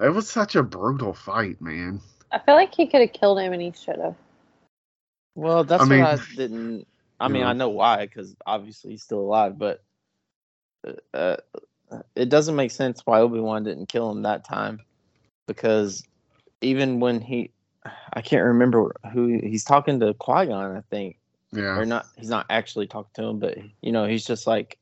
[0.00, 2.00] It was such a brutal fight, man.
[2.32, 4.14] I feel like he could have killed him and he should have.
[5.34, 6.86] Well, that's I mean- I didn't.
[7.20, 7.48] I mean, Yeah.
[7.48, 9.82] I know why because obviously he's still alive, but
[11.12, 11.36] uh,
[12.14, 14.80] it doesn't make sense why Obi Wan didn't kill him that time
[15.48, 16.04] because
[16.60, 17.50] even when he,
[18.12, 21.18] I can't remember who he's talking to Qui Gon, I think,
[21.52, 22.06] Yeah, or not.
[22.16, 24.78] He's not actually talking to him, but you know, he's just like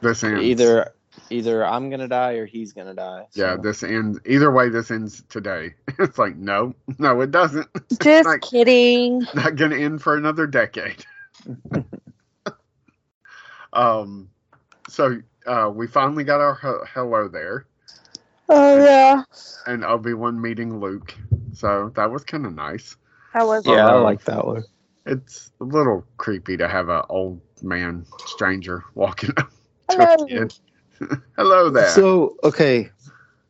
[0.00, 0.42] this ends.
[0.42, 0.92] either
[1.30, 3.26] either I'm gonna die or he's gonna die.
[3.32, 4.18] Yeah, this ends.
[4.24, 5.74] Either way, this ends today.
[5.98, 7.68] It's like no, no, it doesn't.
[8.02, 9.26] Just Like- kidding.
[9.34, 11.04] Not gonna end for another decade.
[13.72, 14.28] um,
[14.88, 17.66] so uh, we finally got our he- hello there,
[18.48, 19.22] Oh yeah.
[19.66, 21.14] and Obi Wan meeting Luke.
[21.52, 22.96] So that was kind of nice.
[23.32, 24.64] How was yeah, I like that one.
[25.06, 29.50] It's a little creepy to have an old man stranger walking up
[29.88, 30.24] to Hello.
[30.24, 30.54] a kid.
[31.36, 31.88] hello there.
[31.88, 32.90] So okay,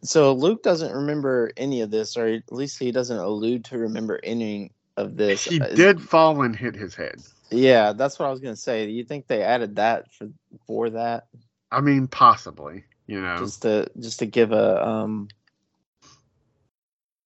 [0.02, 4.20] so Luke doesn't remember any of this, or at least he doesn't allude to remember
[4.22, 5.44] any of this.
[5.44, 7.20] he Uh, did fall and hit his head.
[7.50, 8.86] Yeah, that's what I was gonna say.
[8.86, 10.28] Do you think they added that for
[10.66, 11.26] for that,
[11.72, 12.84] I mean, possibly.
[13.08, 15.28] You know, just to just to give a um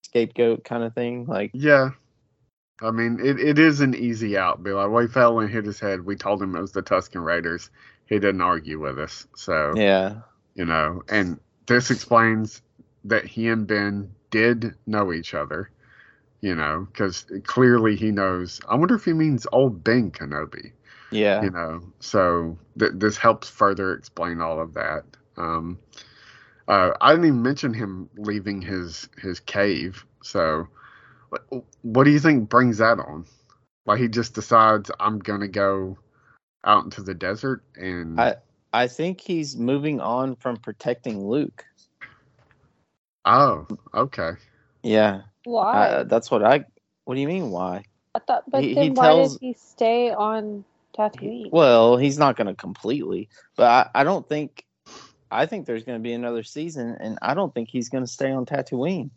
[0.03, 1.27] scapegoat kind of thing?
[1.27, 1.91] Like, Yeah.
[2.83, 4.63] I mean, it, it is an easy out.
[4.63, 6.05] Be like, well, he fell and hit his head.
[6.05, 7.71] We told him it was the Tusken Raiders.
[8.07, 9.27] He didn't argue with us.
[9.37, 10.17] So, yeah,
[10.55, 12.63] you know, and this explains
[13.05, 15.71] that he and Ben did know each other,
[16.41, 18.61] you know, because clearly he knows.
[18.69, 20.73] I wonder if he means old Ben Kenobi,
[21.11, 21.83] yeah, you know.
[22.01, 25.05] So th- this helps further explain all of that.
[25.37, 25.79] Um,
[26.69, 30.05] uh, I didn't even mention him leaving his his cave.
[30.23, 30.69] So,
[31.49, 33.27] what, what do you think brings that on?
[33.87, 35.99] Like he just decides I'm gonna go
[36.65, 38.37] out into the desert and I
[38.73, 41.65] I think he's moving on from protecting Luke.
[43.25, 44.33] oh okay
[44.83, 45.89] Yeah, Why?
[45.89, 46.65] uh, that's what I.
[47.05, 47.51] What do you mean?
[47.51, 47.85] Why?
[48.15, 50.65] I thought, but he- then he why tells- did he stay on
[50.97, 51.51] Tatooine?
[51.51, 54.65] Well, he's not going to completely, but I, I don't think.
[55.31, 58.11] I think there's going to be another season, and I don't think he's going to
[58.11, 59.11] stay on Tatooine.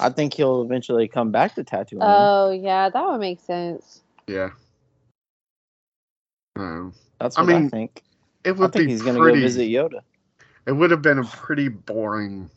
[0.00, 1.98] I think he'll eventually come back to Tatooine.
[2.00, 4.02] Oh yeah, that would make sense.
[4.26, 4.50] yeah.
[6.56, 8.02] Um, That's what I, mean, think.
[8.44, 9.40] it I would think be he's going to pretty.
[9.40, 10.00] go visit Yoda.
[10.66, 12.50] It would have been a pretty boring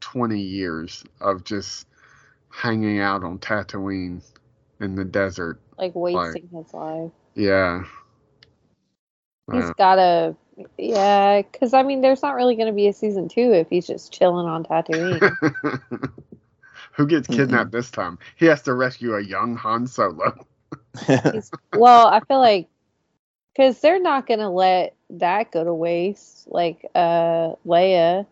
[0.00, 1.86] twenty years of just
[2.50, 4.22] hanging out on Tatooine
[4.80, 5.60] in the desert.
[5.78, 7.10] Like wasting his life.
[7.34, 7.82] Yeah.
[9.52, 10.36] He's Uh, gotta
[10.78, 13.86] Yeah, because I mean, there's not really going to be a season two if he's
[13.86, 16.12] just chilling on Tatooine.
[17.00, 18.18] Who gets kidnapped this time?
[18.36, 20.44] He has to rescue a young Han Solo.
[21.72, 22.68] Well, I feel like
[23.54, 26.46] because they're not going to let that go to waste.
[26.46, 28.26] Like uh, Leia,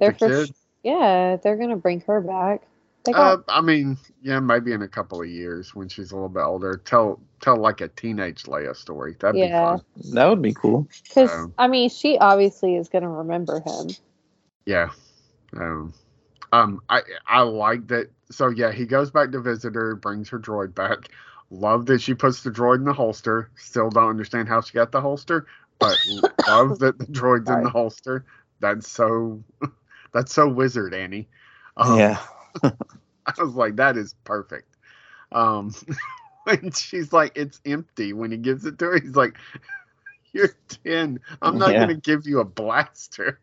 [0.00, 0.50] they're The for sh-
[0.82, 2.62] yeah, they're going to bring her back.
[3.04, 6.28] They Uh, I mean, yeah, maybe in a couple of years when she's a little
[6.28, 6.82] bit older.
[6.84, 9.14] Tell tell like a teenage Leia story.
[9.20, 9.76] That'd Yeah.
[9.76, 10.14] be fun.
[10.14, 10.88] that would be cool.
[11.04, 13.90] because um, I mean, she obviously is going to remember him.
[14.66, 14.90] Yeah.
[15.56, 15.94] Um,
[16.52, 18.10] um, I I like that.
[18.30, 21.08] So yeah, he goes back to visit her, brings her droid back.
[21.50, 23.50] Love that she puts the droid in the holster.
[23.56, 25.46] Still don't understand how she got the holster,
[25.80, 26.00] but
[26.46, 28.26] love that the droid's in the holster.
[28.60, 29.44] That's so
[30.14, 31.28] that's so wizard, Annie.
[31.76, 32.20] Um, yeah.
[32.64, 34.76] I was like, that is perfect.
[35.32, 35.74] Um,
[36.44, 39.36] when she's like, it's empty when he gives it to her, he's like,
[40.32, 41.20] you're 10.
[41.42, 41.78] I'm not Yeah.
[41.78, 43.40] going to give you a blaster.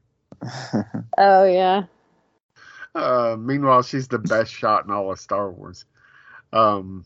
[1.17, 1.83] Oh yeah,
[2.95, 5.85] Uh, meanwhile, she's the best shot in all of Star Wars.
[6.53, 7.05] Um,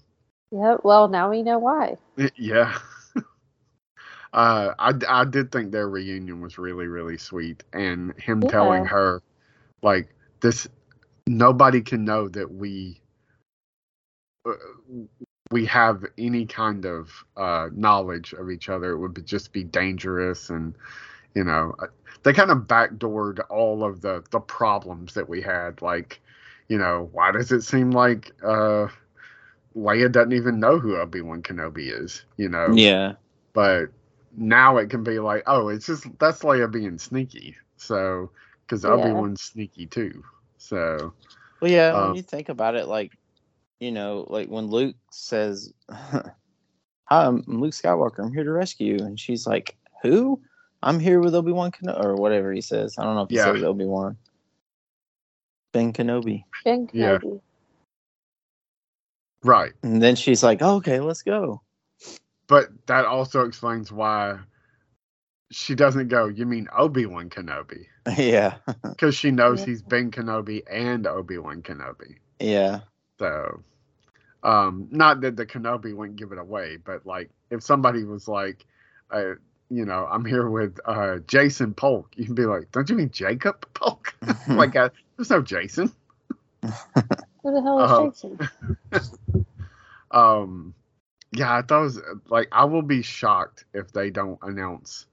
[0.51, 0.77] yeah.
[0.83, 1.97] Well, now we know why.
[2.35, 2.77] yeah.
[4.33, 7.63] uh, I, I did think their reunion was really, really sweet.
[7.73, 9.21] And him telling her,
[9.81, 10.09] like,
[10.41, 10.67] this,
[11.27, 13.01] nobody can know that we,
[14.45, 14.53] uh,
[15.51, 18.91] we have any kind of uh, knowledge of each other.
[18.91, 20.49] It would be, just be dangerous.
[20.49, 20.75] And,
[21.35, 21.87] you know, uh,
[22.23, 25.81] they kind of backdoored all of the, the problems that we had.
[25.81, 26.21] Like,
[26.69, 28.87] you know, why does it seem like uh,
[29.75, 32.23] Leia doesn't even know who Obi Wan Kenobi is?
[32.37, 33.13] You know, yeah.
[33.53, 33.87] but
[34.35, 37.55] now it can be like, oh, it's just that's Leia being sneaky.
[37.77, 38.31] So,
[38.65, 38.91] because Yeah.
[38.91, 40.23] Obi Wan's sneaky too.
[40.57, 41.13] So,
[41.61, 41.89] Well, yeah.
[41.89, 43.11] Um, when you think about it, like,
[43.79, 46.31] you know, like when Luke says, "Hi,
[47.09, 48.19] I'm Luke Skywalker.
[48.19, 50.41] I'm here to rescue," you," and she's like, "Who?
[50.83, 52.95] I'm here with Obi Wan Kenobi, or whatever he says.
[52.97, 53.53] I don't know if he Yeah.
[53.53, 54.17] says Obi Wan.
[55.71, 56.43] Ben Kenobi.
[56.65, 57.17] Ben Yeah.
[57.19, 57.41] Kenobi.
[59.43, 59.73] right.
[59.81, 61.61] And then she's like, oh, "Okay, let's go."
[62.47, 64.39] But that also explains why
[65.51, 67.85] she doesn't go, you mean Obi Wan Kenobi?
[68.17, 68.57] yeah.
[68.83, 69.65] Because she knows Yeah.
[69.67, 72.17] he's Ben Kenobi and Obi Wan Kenobi.
[72.39, 72.81] Yeah.
[73.19, 73.63] So,
[74.43, 78.65] um, not that the Kenobi wouldn't give it away, but like if somebody was like,
[79.11, 79.35] uh,
[79.69, 83.09] you know, I'm here with uh, Jason Polk, You can be like, don't you mean
[83.11, 84.13] Jacob Polk?
[84.47, 85.91] like, uh, there's no Jason.
[86.61, 88.09] Who the hell is Oh.
[88.09, 88.39] Jason?
[90.11, 90.75] Um,
[91.31, 95.07] yeah, I thought it was like I will be shocked if they don't announce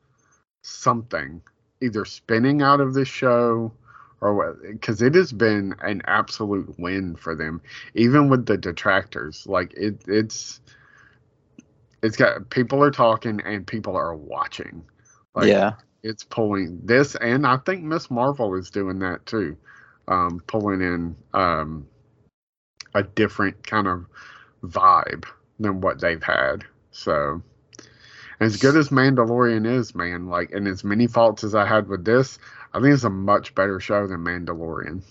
[0.62, 1.40] something,
[1.80, 3.72] either spinning out of this show
[4.20, 7.62] or what, because it has been an absolute win for them,
[7.94, 9.46] even with the detractors.
[9.46, 10.60] Like it, it's
[12.02, 14.82] it's got people are talking and people are watching.
[15.34, 15.74] Like, yeah.
[16.02, 19.56] it's pulling this, and I think Miss Marvel is doing that too,
[20.08, 21.86] um, pulling in um,
[22.94, 24.06] a different kind of
[24.64, 25.24] vibe
[25.60, 26.64] than what they've had.
[26.90, 27.42] So,
[28.40, 32.04] as good as Mandalorian is, man, like, and as many faults as I had with
[32.04, 32.38] this,
[32.72, 35.02] I think it's a much better show than Mandalorian.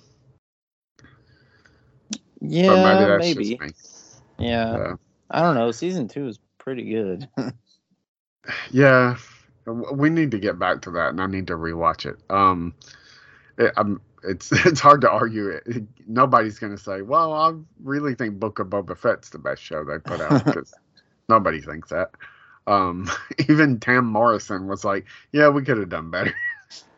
[2.42, 3.18] Yeah.
[3.20, 3.74] maybe maybe.
[4.38, 4.96] Yeah.
[5.30, 5.72] I don't know.
[5.72, 7.28] Season two is pretty good.
[8.72, 9.18] Yeah,
[9.68, 12.16] we need to get back to that, and I need to rewatch it.
[12.32, 12.74] Um,
[13.60, 15.84] it, um, it's it's hard to argue it.
[16.08, 17.54] Nobody's gonna say, "Well, I
[17.84, 20.74] really think Book of Boba Fett's the best show they put out," because
[21.30, 22.12] nobody thinks that.
[22.66, 23.12] Um,
[23.50, 26.34] even Tem Morrison was like, "Yeah, we could have done better."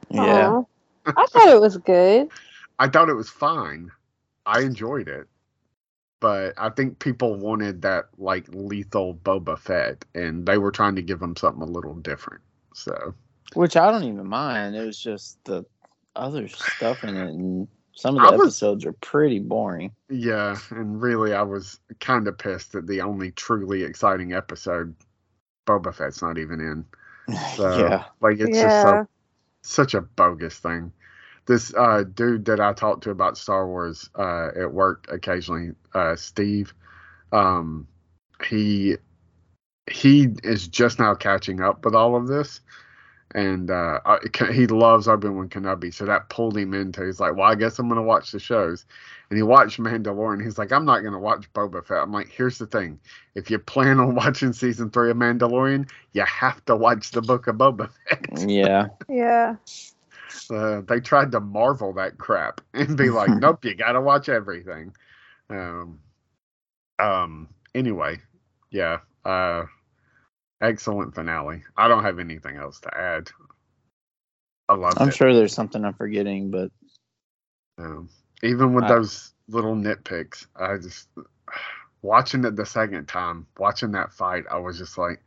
[0.10, 0.62] yeah.
[1.06, 2.30] I thought it was good.
[2.80, 3.92] I thought it was fine.
[4.46, 5.28] I enjoyed it,
[6.22, 11.02] but I think people wanted that like lethal Boba Fett, and they were trying to
[11.02, 12.42] give him something a little different.
[12.74, 13.14] So.
[13.54, 14.78] Which I don't even mind.
[14.78, 15.66] It was just the
[16.16, 19.92] other stuff in it, and some of I the was- episodes are pretty boring.
[20.10, 24.96] Yeah, and really, I was kind of pissed that the only truly exciting episode,
[25.68, 26.86] Boba Fett's not even in.
[27.56, 28.06] So, yeah.
[28.20, 29.08] like it's just so
[29.62, 30.92] such a bogus thing.
[31.48, 36.16] This uh, dude that I talk to about Star Wars uh, at work occasionally, uh,
[36.16, 36.74] Steve,
[37.32, 37.88] um,
[38.48, 38.98] he
[39.90, 42.62] he is just now catching up with all of this,
[43.34, 44.00] and uh,
[44.52, 47.06] he loves Obi Wan Kenobi, so that pulled him into.
[47.06, 48.86] He's like, "Well, I guess I'm gonna watch the shows,"
[49.30, 50.44] and he watched Mandalorian.
[50.44, 53.00] He's like, "I'm not gonna watch Boba Fett." I'm like, "Here's the thing:
[53.36, 57.48] if you plan on watching season three of Mandalorian, you have to watch the Book
[57.48, 58.88] of Boba Fett." Yeah.
[59.10, 59.56] Yeah.
[60.50, 64.94] Uh, they tried to marvel that crap and be like, "Nope, you gotta watch everything."
[65.50, 66.00] Um,
[67.00, 67.50] um.
[67.74, 68.20] Anyway,
[68.70, 69.00] yeah.
[69.24, 69.64] Uh,
[70.62, 71.64] excellent finale.
[71.78, 73.30] I don't have anything else to add.
[74.70, 75.16] I love I'm it.
[75.16, 76.72] sure there's something I'm forgetting, but
[77.78, 78.10] Um,
[78.44, 81.08] even with I- those little nitpicks, I just
[82.02, 85.24] watching it the second time, watching that fight, I was just like,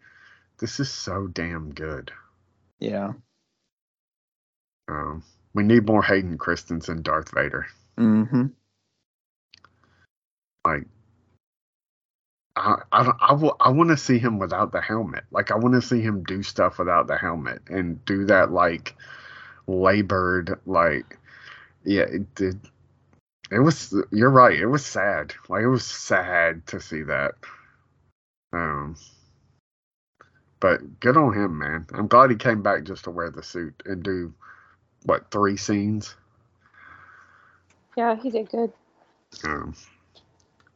[0.59, 2.13] "This is so damn good."
[2.81, 3.13] yeah.
[4.89, 5.23] Um,
[5.55, 7.67] we need more Hayden Christensen, Darth Vader.
[7.99, 8.47] Mm-hmm.
[10.67, 10.87] Like,
[12.57, 15.25] I I I, will, I want to see him without the helmet.
[15.31, 18.95] Like, I want to see him do stuff without the helmet and do that like
[19.67, 21.19] labored like,
[21.85, 22.61] yeah, it did.
[23.51, 23.95] It was.
[24.11, 24.59] You're right.
[24.59, 25.35] It was sad.
[25.49, 27.35] Like, it was sad to see that.
[28.53, 28.97] Um.
[30.61, 31.87] But good on him, man.
[31.93, 34.33] I'm glad he came back just to wear the suit and do
[35.05, 36.15] what three scenes.
[37.97, 38.73] Yeah, he did good.
[39.45, 39.75] Um,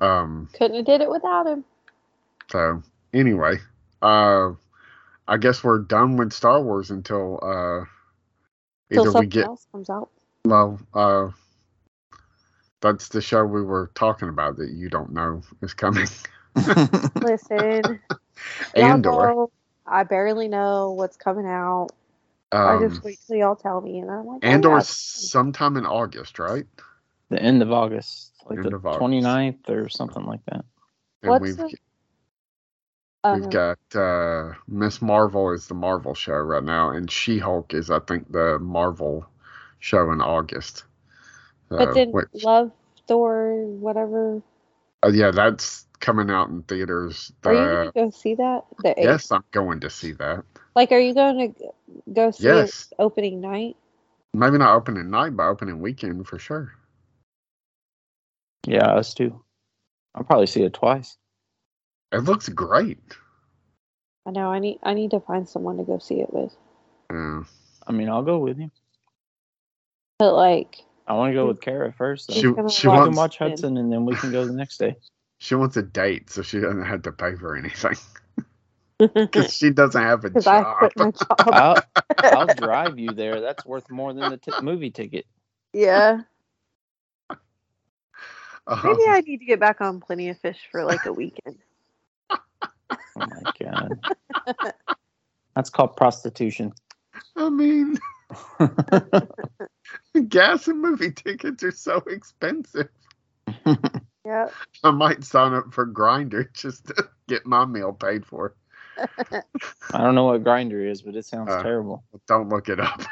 [0.01, 1.65] um Couldn't have did it without him.
[2.51, 3.57] so anyway,
[4.03, 4.51] uh
[5.27, 7.85] I guess we're done with Star Wars until uh
[8.93, 10.11] Till either we something get else comes out.
[10.45, 11.29] well uh
[12.81, 16.07] that's the show we were talking about that you don't know is coming.
[17.21, 18.01] Listen,
[18.77, 19.47] y'all Andor.
[19.87, 21.89] I barely know what's coming out.
[22.53, 25.77] I Um just wait till y'all tell me, and I'm like, oh, Andor yeah, sometime
[25.77, 26.67] in August, right?
[27.31, 29.03] the end of August, like End the of August.
[29.03, 30.65] 29th or something like that.
[31.23, 31.65] And What's we've the-
[33.35, 37.75] we've um, got uh Miss Marvel is the Marvel show right now, and She Hulk
[37.75, 39.27] is I think the Marvel
[39.81, 40.85] show in August.
[41.69, 42.73] but then which- Love
[43.07, 44.43] Thor, whatever.
[45.05, 47.33] Uh, yeah, that's coming out in theaters.
[47.45, 48.65] Are you gonna go see that?
[48.83, 50.45] The yes, I'm going to see that.
[50.75, 51.71] Like, are you going to
[52.13, 52.89] go see Yes.
[52.93, 53.77] it opening night?
[54.35, 56.73] Maybe not opening night, but opening weekend for sure.
[58.67, 59.41] Yeah, us too.
[60.15, 61.17] I'll probably see it twice.
[62.13, 62.99] It looks great.
[64.27, 64.53] I know.
[64.53, 64.79] I need.
[64.83, 66.55] I need to find someone to go see it with.
[67.11, 67.43] Yeah.
[67.87, 68.71] I mean, I'll go with you.
[70.19, 72.31] But like, I want to go with Kara first.
[72.33, 72.49] She- Though.
[72.49, 74.53] She's gonna she we watch can wants- watch Hudson, and then we can go the
[74.53, 74.97] next day.
[75.39, 77.97] She wants a date, so she doesn't have to pay for anything
[78.99, 80.77] because she doesn't have a because I job.
[80.79, 81.27] quit my job.
[81.39, 81.77] I'll,
[82.19, 83.41] I'll drive you there.
[83.41, 85.27] That's worth more than the t- movie ticket.
[85.73, 86.23] yeah.
[88.71, 91.57] Um, Maybe I need to get back on Plenty of Fish for like a weekend.
[92.31, 92.39] Oh
[93.17, 93.99] my god,
[95.57, 96.75] that's called prostitution.
[97.35, 97.99] I mean,
[100.29, 102.89] gas and movie tickets are so expensive.
[104.27, 104.49] Yeah.
[104.85, 108.55] I might sign up for Grindr just to get my meal paid for.
[109.93, 112.03] I don't know what Grindr is, but it sounds Uh, terrible.
[112.27, 113.03] Don't look it up.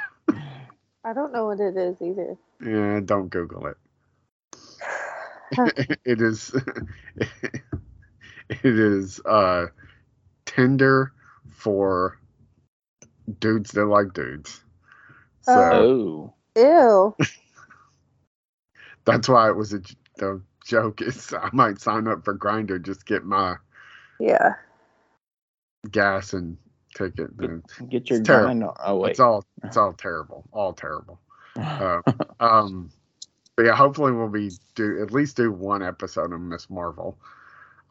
[1.05, 2.37] I don't know what it is either.
[2.64, 3.76] Yeah, don't Google it.
[6.05, 6.55] it is
[8.51, 9.66] it is uh
[10.45, 11.12] Tinder
[11.51, 12.18] for
[13.41, 14.61] dudes that like dudes.
[15.43, 17.14] So Oh, Ew.
[19.05, 19.80] that's why it was a
[20.16, 23.57] the joke is I might sign up for Grindr just get my
[24.18, 24.55] Yeah.
[25.91, 26.57] Gas and
[26.97, 27.30] ticket.
[27.39, 28.55] And get your It's terrible.
[28.59, 28.64] grind.
[28.84, 29.11] Oh wait.
[29.11, 31.18] It's all it's all terrible, all terrible.
[31.57, 32.01] Uh,
[32.41, 32.91] um,
[33.57, 37.16] but yeah, hopefully we'll be do at least do one episode of Miss Marvel.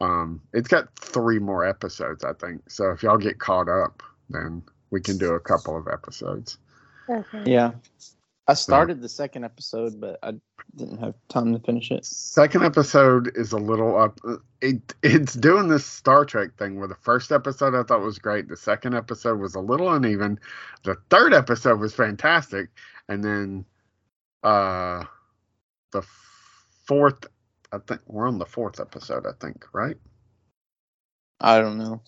[0.00, 2.68] Um, it's got three more episodes, I think.
[2.70, 6.58] So if y'all get caught up, then we can do a couple of episodes.
[7.08, 7.42] Okay.
[7.46, 7.72] yeah,
[8.48, 10.34] I started the second episode, but I
[10.76, 12.04] didn't have time to finish it.
[12.04, 14.20] Second episode is a little up.
[14.60, 18.48] It it's doing this Star Trek thing where the first episode I thought was great.
[18.48, 20.38] The second episode was a little uneven.
[20.84, 22.68] The third episode was fantastic,
[23.08, 23.64] and then
[24.44, 25.04] uh
[25.90, 26.02] the
[26.86, 27.26] fourth.
[27.72, 29.26] I think we're on the fourth episode.
[29.26, 29.96] I think right.
[31.40, 32.00] I don't know.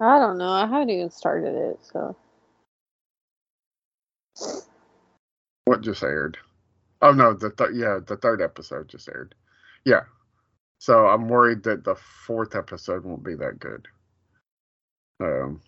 [0.00, 0.50] I don't know.
[0.50, 2.16] I haven't even started it, so
[5.64, 6.38] What just aired?
[7.00, 9.34] Oh no, the th- yeah the third episode just aired.
[9.84, 10.02] Yeah.
[10.78, 13.86] So I'm worried that the fourth episode won't be that good.
[15.20, 15.60] Um.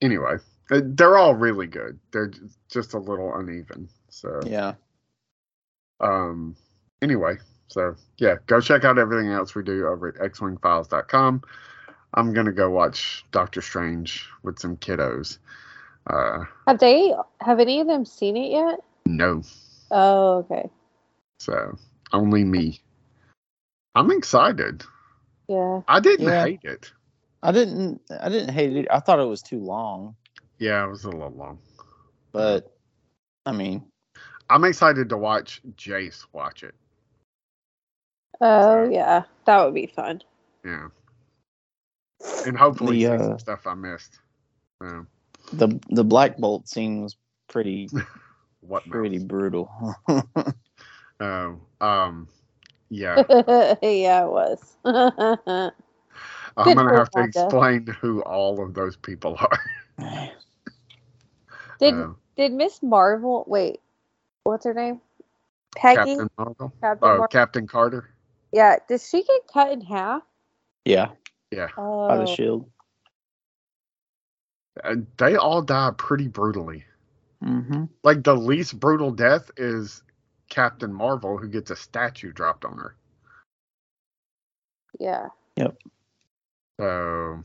[0.00, 0.36] Anyway,
[0.70, 1.98] uh, they're all really good.
[2.12, 2.32] They're
[2.70, 3.88] just a little uneven.
[4.10, 4.74] So Yeah,
[6.00, 6.56] um.
[7.02, 7.38] Anyway,
[7.68, 11.42] so yeah, go check out everything else we do over at xwingfiles.com.
[12.14, 15.38] I'm gonna go watch Doctor Strange with some kiddos.
[16.08, 17.12] Uh, have they?
[17.40, 18.80] Have any of them seen it yet?
[19.06, 19.42] no.
[19.90, 20.68] Oh, okay.
[21.38, 21.76] So
[22.12, 22.80] only me.
[23.94, 24.84] I'm excited.
[25.48, 25.82] Yeah.
[25.86, 26.44] I didn't Yeah.
[26.44, 26.92] hate it.
[27.42, 28.00] I didn't.
[28.20, 28.86] I didn't hate it.
[28.90, 30.16] I thought it was too long,
[30.58, 31.58] Yeah, it was a little long.
[32.32, 32.72] but
[33.44, 33.84] I mean,
[34.50, 36.74] I'm excited to watch Jace watch it.
[38.40, 39.22] Oh, So- yeah.
[39.44, 40.22] That would be fun.
[40.64, 40.88] Yeah.
[42.44, 44.18] and hopefully The, see some uh, stuff I missed.
[45.52, 47.16] The the Black Bolt scene was
[47.48, 47.88] pretty
[48.60, 48.92] what mouse?
[48.92, 49.70] pretty brutal.
[51.18, 52.28] Oh, um,
[52.90, 53.22] yeah.
[53.82, 54.76] yeah, it was.
[54.84, 55.72] I'm
[56.74, 57.46] gonna have to Wanda.
[57.48, 59.60] explain who all of those people are.
[61.78, 63.80] did Um, did Miss Marvel wait?
[64.44, 65.00] What's her name?
[65.74, 66.00] Peggy.
[66.00, 66.72] Captain Marvel.
[66.82, 68.10] Captain Oh, Mar- Captain Carter.
[68.52, 68.76] yeah.
[68.88, 70.22] Does she get cut in half?
[70.84, 71.08] yeah,
[71.78, 72.68] Oh, by the shield.
[74.84, 76.84] Uh, they all die pretty brutally.
[77.42, 80.02] hmm Like the least brutal death is
[80.50, 82.96] Captain Marvel, who gets a statue dropped on her.
[85.00, 85.28] yeah.
[85.56, 85.76] Yep.
[86.80, 87.40] So,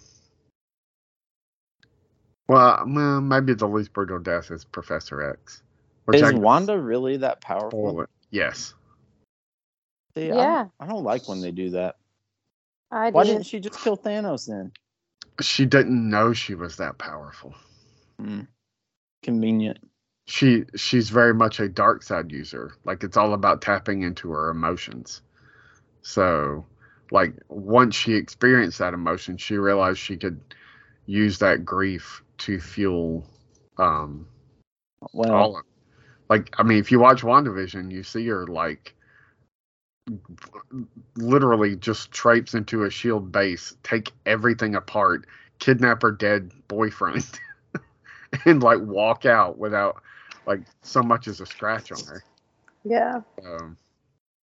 [2.49, 5.63] well, well, maybe the least brutal death is Professor X.
[6.13, 7.79] Is I- Wanda really that powerful?
[7.91, 8.05] Spoil.
[8.31, 8.73] Yes.
[10.17, 10.39] See, Yeah.
[10.39, 11.97] I, don't, I don't like when they do that.
[12.91, 13.33] I Why did.
[13.33, 14.71] didn't she just kill Thanos then?
[15.39, 17.55] She didn't know she was that powerful.
[18.19, 18.41] Hmm.
[19.23, 19.79] Convenient.
[20.25, 22.73] She she's very much a dark side user.
[22.85, 25.21] Like it's all about tapping into her emotions.
[26.01, 26.65] So,
[27.11, 30.39] like once she experienced that emotion, she realized she could
[31.05, 33.25] use that grief to fuel
[33.77, 34.27] um
[35.13, 35.65] Well, all of
[36.29, 38.95] like I mean if you watch WandaVision, you see her like
[41.15, 45.25] literally just traipse into a shield base, take everything apart,
[45.59, 47.25] kidnap her dead boyfriend,
[48.45, 50.01] and like walk out without
[50.45, 52.23] like so much as a scratch on her.
[52.83, 53.21] Yeah.
[53.45, 53.77] Um,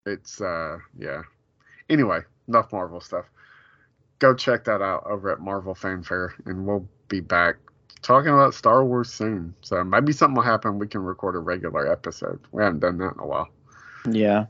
[0.04, 1.22] it's uh yeah.
[1.88, 3.26] Anyway, enough Marvel stuff.
[4.18, 7.56] Go check that out over at Marvel Fanfare, and we'll be back
[8.02, 9.54] talking about Star Wars soon.
[9.62, 10.78] So maybe something will happen.
[10.78, 12.40] We can record a regular episode.
[12.52, 13.48] We haven't done that in a while.
[14.08, 14.46] yeah,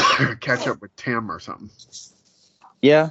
[0.40, 1.70] Catch up with Tim or something.
[2.82, 3.10] yeah.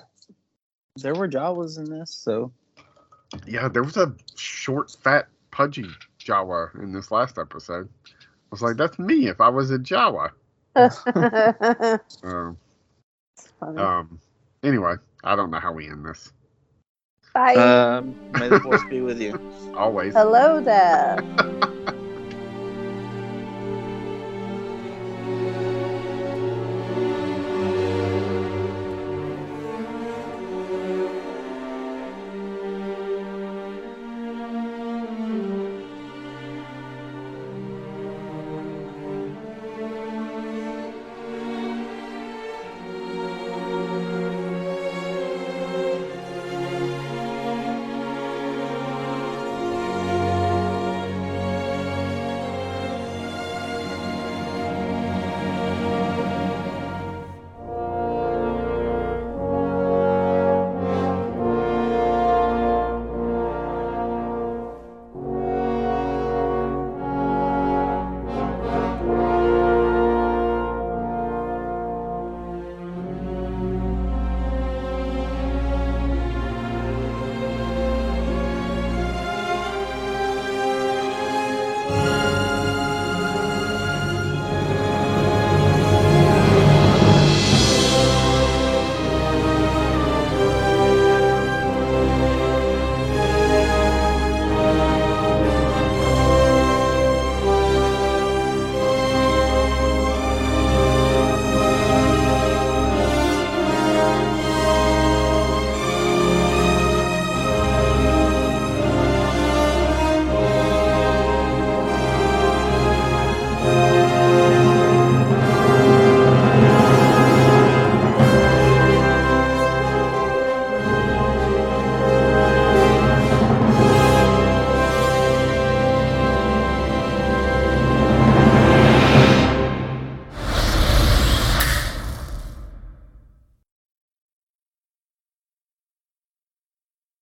[0.97, 2.51] There were Jawas in this, so
[3.45, 5.87] Yeah, there was a short, fat, pudgy
[6.19, 7.89] Jawa in this last episode.
[8.07, 8.11] I
[8.51, 10.31] was like, that's me if I was a Jawa.
[10.75, 11.03] That's
[12.23, 12.57] Um,
[13.59, 13.77] funny.
[13.77, 14.19] um.
[14.63, 16.31] Anyway, I don't know how we end this.
[17.33, 17.55] Bye.
[17.55, 19.39] um, may the force be with you.
[19.75, 20.13] Always.
[20.13, 21.17] Hello there.